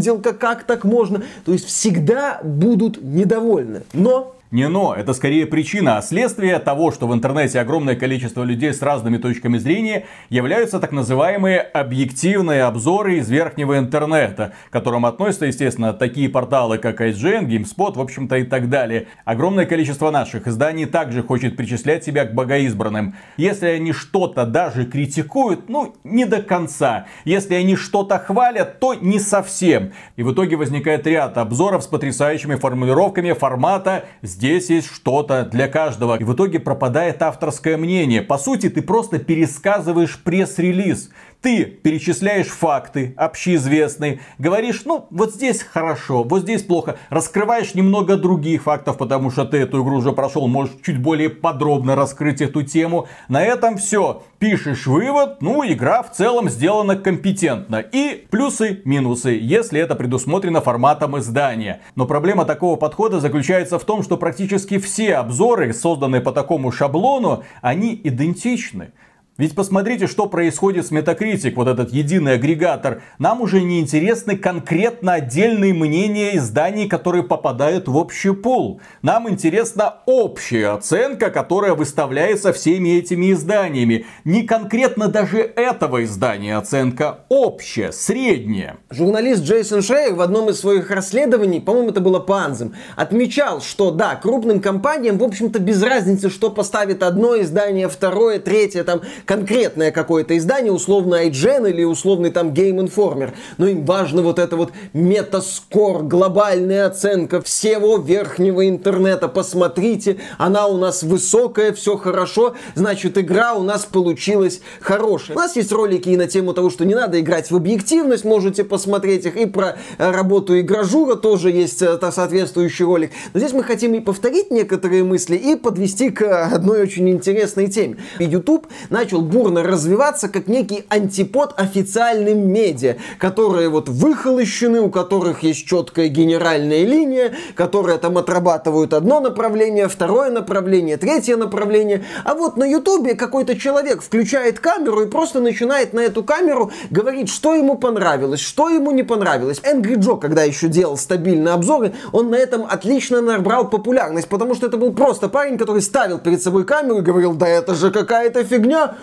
гринделка, 0.10 0.34
как 0.34 0.64
так 0.64 0.84
можно? 0.84 1.24
То 1.46 1.54
есть 1.54 1.66
всегда 1.66 2.40
будут 2.44 3.02
недовольны. 3.02 3.84
Но 3.94 4.36
не 4.52 4.68
но, 4.68 4.96
это 4.96 5.14
скорее 5.14 5.46
причина, 5.46 5.98
а 5.98 6.02
следствие 6.02 6.58
того, 6.58 6.92
что 6.92 7.08
в 7.08 7.14
интернете 7.14 7.60
огромное 7.60 7.96
количество 7.96 8.44
людей 8.44 8.74
с 8.74 8.82
разными 8.82 9.18
точками 9.18 9.60
зрения 9.60 10.08
являются 10.30 10.80
так 10.80 10.92
называемые 10.92 11.60
объективные 11.60 12.64
обзоры 12.64 13.18
из 13.18 13.30
верхнего 13.30 13.78
интернета, 13.78 14.54
к 14.70 14.74
которым 14.74 15.06
относятся, 15.06 15.46
естественно, 15.46 15.94
такие 15.94 16.30
порталы, 16.30 16.80
как 16.80 17.00
IGN, 17.00 17.46
GameSpot, 17.46 17.94
в 17.94 18.02
общем-то 18.02 18.38
и 18.38 18.44
так 18.44 18.70
далее. 18.70 19.06
Огромное 19.24 19.68
количество 19.68 20.10
наших 20.10 20.48
изданий 20.48 20.86
также 20.86 21.22
хочет 21.22 21.56
причислять 21.56 22.04
себя 22.04 22.26
к 22.26 22.34
богоизбранным. 22.34 23.14
Если 23.38 23.68
они 23.68 23.94
что-то 23.94 24.48
даже 24.48 24.86
критикуют, 24.86 25.70
ну, 25.70 25.94
не 26.04 26.26
до 26.26 26.42
конца. 26.42 27.06
Если 27.24 27.54
они 27.54 27.76
что-то 27.76 28.18
хвалят, 28.18 28.80
то 28.80 28.96
не 28.96 29.20
совсем. 29.20 29.92
И 30.16 30.24
в 30.24 30.34
итоге 30.34 30.56
возникает 30.56 31.06
ряд 31.06 31.38
обзоров 31.38 31.84
с 31.84 31.88
потрясающими 31.88 32.56
формулировками 32.56 33.34
формата 33.34 34.06
Здесь 34.40 34.70
есть 34.70 34.88
что-то 34.90 35.44
для 35.44 35.68
каждого. 35.68 36.16
И 36.18 36.24
в 36.24 36.34
итоге 36.34 36.62
пропадает 36.62 37.22
авторское 37.22 37.76
мнение. 37.76 38.22
По 38.22 38.38
сути, 38.38 38.70
ты 38.70 38.82
просто 38.82 39.20
пересказываешь 39.20 40.18
пресс-релиз. 40.24 41.10
Ты 41.42 41.64
перечисляешь 41.64 42.48
факты 42.48 43.14
общеизвестные, 43.16 44.20
говоришь, 44.40 44.82
ну, 44.84 45.08
вот 45.10 45.34
здесь 45.34 45.64
хорошо, 45.64 46.24
вот 46.24 46.42
здесь 46.42 46.64
плохо. 46.64 46.98
Раскрываешь 47.10 47.76
немного 47.76 48.18
других 48.18 48.64
фактов, 48.64 48.98
потому 48.98 49.32
что 49.32 49.46
ты 49.46 49.60
эту 49.60 49.82
игру 49.82 50.00
уже 50.00 50.12
прошел, 50.12 50.50
можешь 50.50 50.74
чуть 50.86 51.02
более 51.02 51.30
подробно 51.30 51.96
раскрыть 51.96 52.42
эту 52.42 52.64
тему. 52.64 53.08
На 53.30 53.42
этом 53.42 53.78
все. 53.78 54.24
Пишешь 54.38 54.86
вывод, 54.86 55.42
ну, 55.42 55.64
игра 55.66 56.04
в 56.04 56.12
целом 56.12 56.50
сделана 56.50 56.98
компетентно. 56.98 57.78
И 57.78 58.28
плюсы, 58.30 58.82
минусы, 58.84 59.40
если 59.42 59.80
это 59.80 59.96
предусмотрено 59.96 60.60
форматом 60.60 61.18
издания. 61.20 61.82
Но 61.96 62.06
проблема 62.06 62.44
такого 62.44 62.76
подхода 62.76 63.22
заключается 63.22 63.80
в 63.80 63.86
том, 63.86 64.04
что 64.04 64.18
практически 64.18 64.78
все 64.78 65.16
обзоры, 65.16 65.72
созданные 65.74 66.20
по 66.20 66.34
такому 66.34 66.70
шаблону, 66.74 67.44
они 67.62 68.00
идентичны. 68.04 68.92
Ведь 69.40 69.56
посмотрите, 69.56 70.08
что 70.08 70.26
происходит 70.26 70.86
с 70.86 70.92
Metacritic, 70.92 71.54
вот 71.56 71.70
этот 71.70 71.94
единый 71.94 72.34
агрегатор. 72.34 73.02
Нам 73.20 73.40
уже 73.40 73.62
не 73.62 73.80
интересны 73.80 74.36
конкретно 74.36 75.14
отдельные 75.14 75.74
мнения 75.74 76.36
изданий, 76.36 76.90
которые 76.90 77.24
попадают 77.24 77.88
в 77.88 77.96
общий 77.96 78.34
пул. 78.34 78.82
Нам 79.02 79.30
интересна 79.30 80.00
общая 80.06 80.74
оценка, 80.74 81.32
которая 81.32 81.74
выставляется 81.74 82.52
всеми 82.52 82.98
этими 82.98 83.32
изданиями. 83.32 84.06
Не 84.26 84.44
конкретно 84.44 85.08
даже 85.08 85.38
этого 85.38 86.04
издания 86.04 86.58
оценка, 86.58 87.20
общая, 87.30 87.94
средняя. 87.94 88.76
Журналист 88.90 89.44
Джейсон 89.44 89.82
Шейер 89.82 90.16
в 90.16 90.22
одном 90.22 90.50
из 90.50 90.60
своих 90.60 90.92
расследований, 90.92 91.62
по-моему, 91.62 91.92
это 91.92 92.02
было 92.02 92.20
по 92.20 92.44
Анзам, 92.44 92.74
отмечал, 92.98 93.62
что 93.62 93.92
да, 93.92 94.16
крупным 94.16 94.60
компаниям, 94.60 95.18
в 95.18 95.24
общем-то, 95.24 95.60
без 95.60 95.82
разницы, 95.82 96.30
что 96.30 96.50
поставит 96.50 97.04
одно 97.04 97.40
издание, 97.40 97.88
второе, 97.88 98.40
третье, 98.40 98.84
там, 98.84 99.00
конкретное 99.30 99.92
какое-то 99.92 100.36
издание, 100.36 100.72
условно 100.72 101.28
IGN 101.28 101.70
или 101.70 101.84
условный 101.84 102.32
там 102.32 102.50
Game 102.50 102.84
Informer, 102.84 103.34
но 103.60 103.68
им 103.68 103.86
важно 103.86 104.24
вот 104.24 104.40
это 104.40 104.56
вот 104.56 104.72
метаскор, 104.94 106.02
глобальная 106.02 106.88
оценка 106.88 107.40
всего 107.40 107.98
верхнего 107.98 108.68
интернета. 108.68 109.28
Посмотрите, 109.28 110.18
она 110.40 110.66
у 110.66 110.78
нас 110.78 111.04
высокая, 111.04 111.74
все 111.74 111.96
хорошо, 111.96 112.56
значит 112.74 113.20
игра 113.20 113.54
у 113.54 113.62
нас 113.62 113.86
получилась 113.86 114.62
хорошая. 114.82 115.38
У 115.38 115.40
нас 115.40 115.56
есть 115.56 115.72
ролики 115.72 116.10
и 116.10 116.18
на 116.18 116.26
тему 116.26 116.56
того, 116.56 116.72
что 116.72 116.84
не 116.84 116.96
надо 116.96 117.20
играть 117.20 117.52
в 117.52 117.56
объективность, 117.56 118.26
можете 118.26 118.64
посмотреть 118.64 119.28
их, 119.28 119.38
и 119.38 119.46
про 119.46 119.78
э, 120.00 120.10
работу 120.10 120.60
игражура 120.60 121.14
тоже 121.14 121.52
есть 121.52 121.84
э, 121.84 122.00
соответствующий 122.12 122.84
ролик. 122.84 123.12
Но 123.36 123.40
здесь 123.40 123.54
мы 123.54 123.64
хотим 123.64 123.94
и 123.94 124.00
повторить 124.00 124.50
некоторые 124.50 125.04
мысли, 125.04 125.36
и 125.36 125.56
подвести 125.56 126.10
к 126.10 126.48
одной 126.52 126.82
очень 126.82 127.08
интересной 127.12 127.68
теме. 127.68 127.98
YouTube 128.18 128.66
начал 128.90 129.09
бурно 129.18 129.64
развиваться 129.64 130.30
как 130.30 130.48
некий 130.48 130.86
антипод 130.90 131.54
официальным 131.58 132.52
медиа, 132.52 132.98
которые 133.18 133.70
вот 133.70 133.90
выхолощены, 133.90 134.82
у 134.82 134.90
которых 134.90 135.44
есть 135.44 135.66
четкая 135.66 136.08
генеральная 136.08 136.84
линия, 136.84 137.34
которые 137.56 137.98
там 137.98 138.18
отрабатывают 138.18 138.94
одно 138.94 139.20
направление, 139.20 139.88
второе 139.88 140.30
направление, 140.30 140.98
третье 140.98 141.36
направление. 141.36 142.06
А 142.24 142.36
вот 142.36 142.58
на 142.58 142.66
Ютубе 142.66 143.16
какой-то 143.16 143.58
человек 143.58 144.02
включает 144.02 144.60
камеру 144.60 145.02
и 145.02 145.08
просто 145.08 145.40
начинает 145.40 145.94
на 145.94 146.02
эту 146.02 146.24
камеру 146.24 146.72
говорить, 146.90 147.30
что 147.30 147.56
ему 147.56 147.78
понравилось, 147.78 148.40
что 148.40 148.70
ему 148.70 148.92
не 148.92 149.04
понравилось. 149.04 149.60
Angry 149.60 149.96
Joe, 149.96 150.20
когда 150.20 150.44
еще 150.44 150.68
делал 150.68 150.98
стабильные 150.98 151.54
обзоры, 151.54 151.94
он 152.12 152.30
на 152.30 152.36
этом 152.36 152.66
отлично 152.70 153.22
набрал 153.22 153.70
популярность, 153.70 154.28
потому 154.28 154.56
что 154.56 154.68
это 154.68 154.78
был 154.78 154.94
просто 154.94 155.30
парень, 155.30 155.58
который 155.58 155.82
ставил 155.82 156.20
перед 156.20 156.42
собой 156.42 156.66
камеру 156.66 157.00
и 157.00 157.02
говорил, 157.02 157.34
да 157.34 157.48
это 157.48 157.76
же 157.76 157.92
какая-то 157.92 158.44
фигня, 158.44 158.96